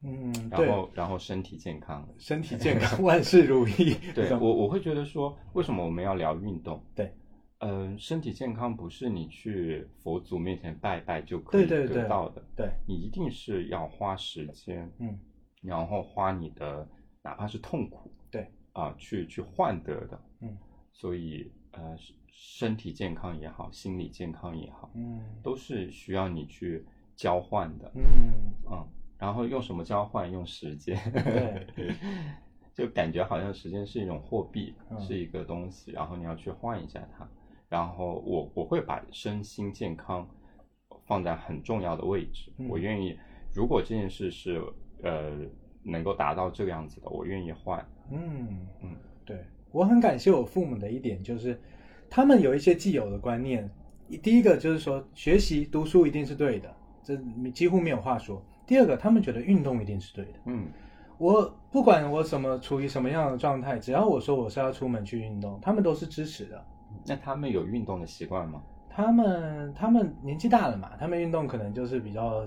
[0.00, 3.96] 嗯，然后然后身体健康，身体健 康，万事如意。
[4.14, 6.80] 对我我会觉得说，为什么我们要聊运动？
[6.94, 7.12] 对，
[7.58, 15.18] 嗯，身体健康不是你去佛祖面前拜拜就可以得到的，对你一定是要花时间，嗯，
[15.62, 16.88] 然后花你的
[17.24, 20.56] 哪怕是痛苦，对啊，去去换得的，嗯，
[20.98, 21.96] 所以呃，
[22.28, 26.84] 身体健康也好，心理健康也好，嗯，都是需要你去
[27.14, 30.30] 交换的，嗯嗯，然后用什么交换？
[30.30, 30.98] 用时间，
[31.74, 31.94] 对。
[32.74, 37.28] 就感觉好像时间是一种货币，是一个东西，然后你要去换一下它。
[37.68, 40.28] 然后我我会把身心健康
[41.04, 42.52] 放在很重要的位置。
[42.68, 43.18] 我愿意，
[43.52, 44.62] 如果这件事是
[45.02, 45.44] 呃
[45.82, 47.84] 能够达到这个样子的，我愿意换。
[48.12, 49.44] 嗯嗯，对
[49.78, 51.60] 我很感谢我父母的一点就是，
[52.10, 53.70] 他们有一些既有的观念。
[54.22, 56.74] 第一个就是说，学习读书一定是对的，
[57.04, 57.16] 这
[57.52, 58.42] 几乎没有话说。
[58.66, 60.32] 第二个，他们觉得运动一定是对的。
[60.46, 60.66] 嗯。
[61.16, 66.64] 我不管我什么处于什么样的状态，只要我说我是要出门去运动，他们都是支持的。
[67.06, 68.60] 那他们有运动的习惯吗？
[68.88, 72.44] 他们他们年纪大了嘛，他们运动可能就是比较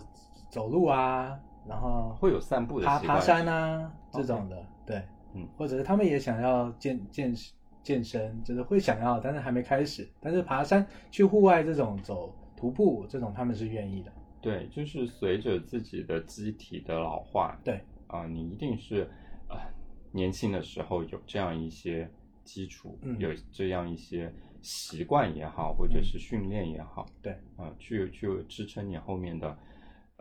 [0.50, 1.38] 走路啊，
[1.68, 5.02] 然后会有散步的爬爬山啊这种的，对，
[5.34, 7.34] 嗯，或者是他们也想要健健
[7.84, 10.08] 健身，就是会想要，但是还没开始。
[10.20, 14.12] 但是爬山去户外这种走徒步这种，他们是愿意的。
[14.42, 17.80] 对，就是随着自己的机体的老化，对。
[18.08, 19.10] 啊，你一定是，
[19.48, 19.58] 呃，
[20.12, 22.10] 年轻的时候有这样一些
[22.44, 29.58] 基础，有这样一些习惯也好，或者是训练也好，对，啊，去去支撑你后面的，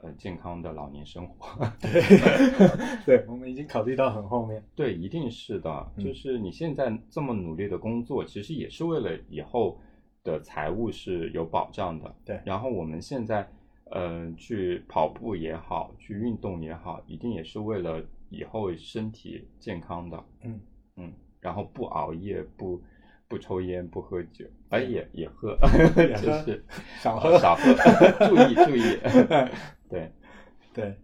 [0.03, 1.67] 呃，健康的老年生活。
[1.81, 2.03] 对，
[3.05, 4.63] 对，我们已经考虑到很后面。
[4.75, 9.79] 对，一定是的，就是你现在这么努力的工作，其实也是为了以后
[10.23, 12.15] 的财务是有保障的。
[12.25, 13.49] 对，然后我们现在。
[13.93, 20.25] 嗯，去跑步也好，去运动也好，一定也是为了以后身体健康的。
[20.45, 20.61] 嗯
[20.95, 22.81] 嗯，然后不熬夜，不
[23.27, 25.59] 不抽烟，不喝酒，哎也也喝，
[26.23, 26.65] 就是
[27.01, 28.97] 少喝少喝，注意注意。
[29.91, 30.11] 对
[30.73, 30.97] 对，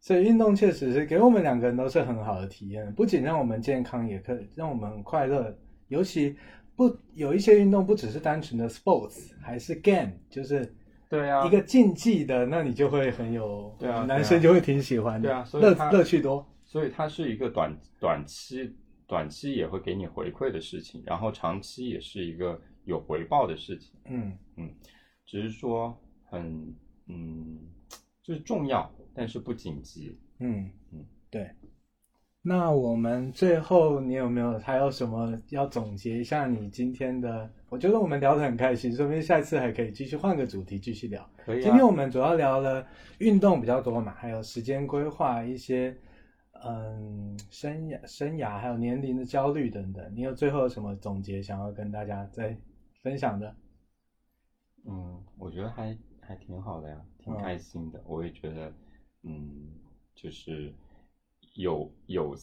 [0.00, 5.56] 所以运动确实是给我们两个人都是很好的体验，不仅让我们健康，也可以让我们快乐。
[5.88, 6.36] 尤其
[6.76, 10.72] 不有一些运动不只是单纯的 sports，还是 game，就是。
[11.06, 16.44] 对啊，一个竞技的，那你就会很有，对啊，男生就会挺喜欢的，对啊，乐乐趣多。
[16.64, 18.74] 所以它是一个短短期，
[19.06, 23.92] 短期也会给你回馈的事情，然后长期也是一个有回报的事情。
[24.06, 24.74] 嗯嗯，
[25.24, 26.74] 只是说很
[27.06, 27.60] 嗯，
[28.24, 30.18] 就是重要，但是不紧急。
[30.38, 31.48] 嗯嗯，对。
[32.46, 37.50] 那我们最后，你有没有还有什么要总结一下你今天的？
[37.68, 41.26] 我觉得我们聊得很开心，说不定下次还可以继续换个主题继续聊。
[41.44, 41.62] 可以。
[41.62, 42.86] 今天我们主要聊了
[43.18, 45.96] 运动比较多嘛，还有时间规划一些，
[46.64, 50.12] 嗯，生涯、生涯还有年龄的焦虑等等。
[50.14, 52.54] 你有最后有什么总结想要跟大家再
[53.02, 53.54] 分享的？
[54.86, 55.96] 嗯，我觉得还
[56.26, 58.02] 还挺好的呀，挺开心的。
[58.06, 58.72] 我也觉得，
[59.22, 59.50] 嗯，
[60.14, 60.72] 就是。
[61.56, 62.34] 有有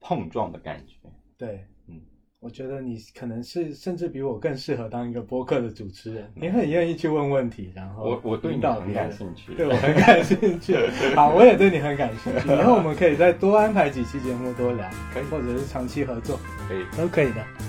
[0.00, 0.96] 碰撞的感觉，
[1.38, 2.00] 对，嗯，
[2.40, 10.74] 我觉得你可能是甚至比我更适合当一个播客的主持人，你很愿意去问问题，然后我我对你很感兴趣，对我很 感兴趣，
[11.14, 16.36] 好，我也对你很感兴趣，以后我们可以再多安排几期节目多聊，可以，或者是长期合作，
[16.66, 17.65] 可以，都可以的。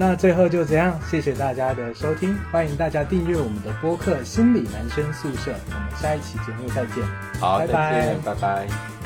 [0.00, 7.04] 那最后就这样，谢谢大家的收听，欢迎大家订阅我们的播客《心理男生宿舍》，我们下一期节目再见，
[7.38, 8.99] 好，拜拜，拜拜。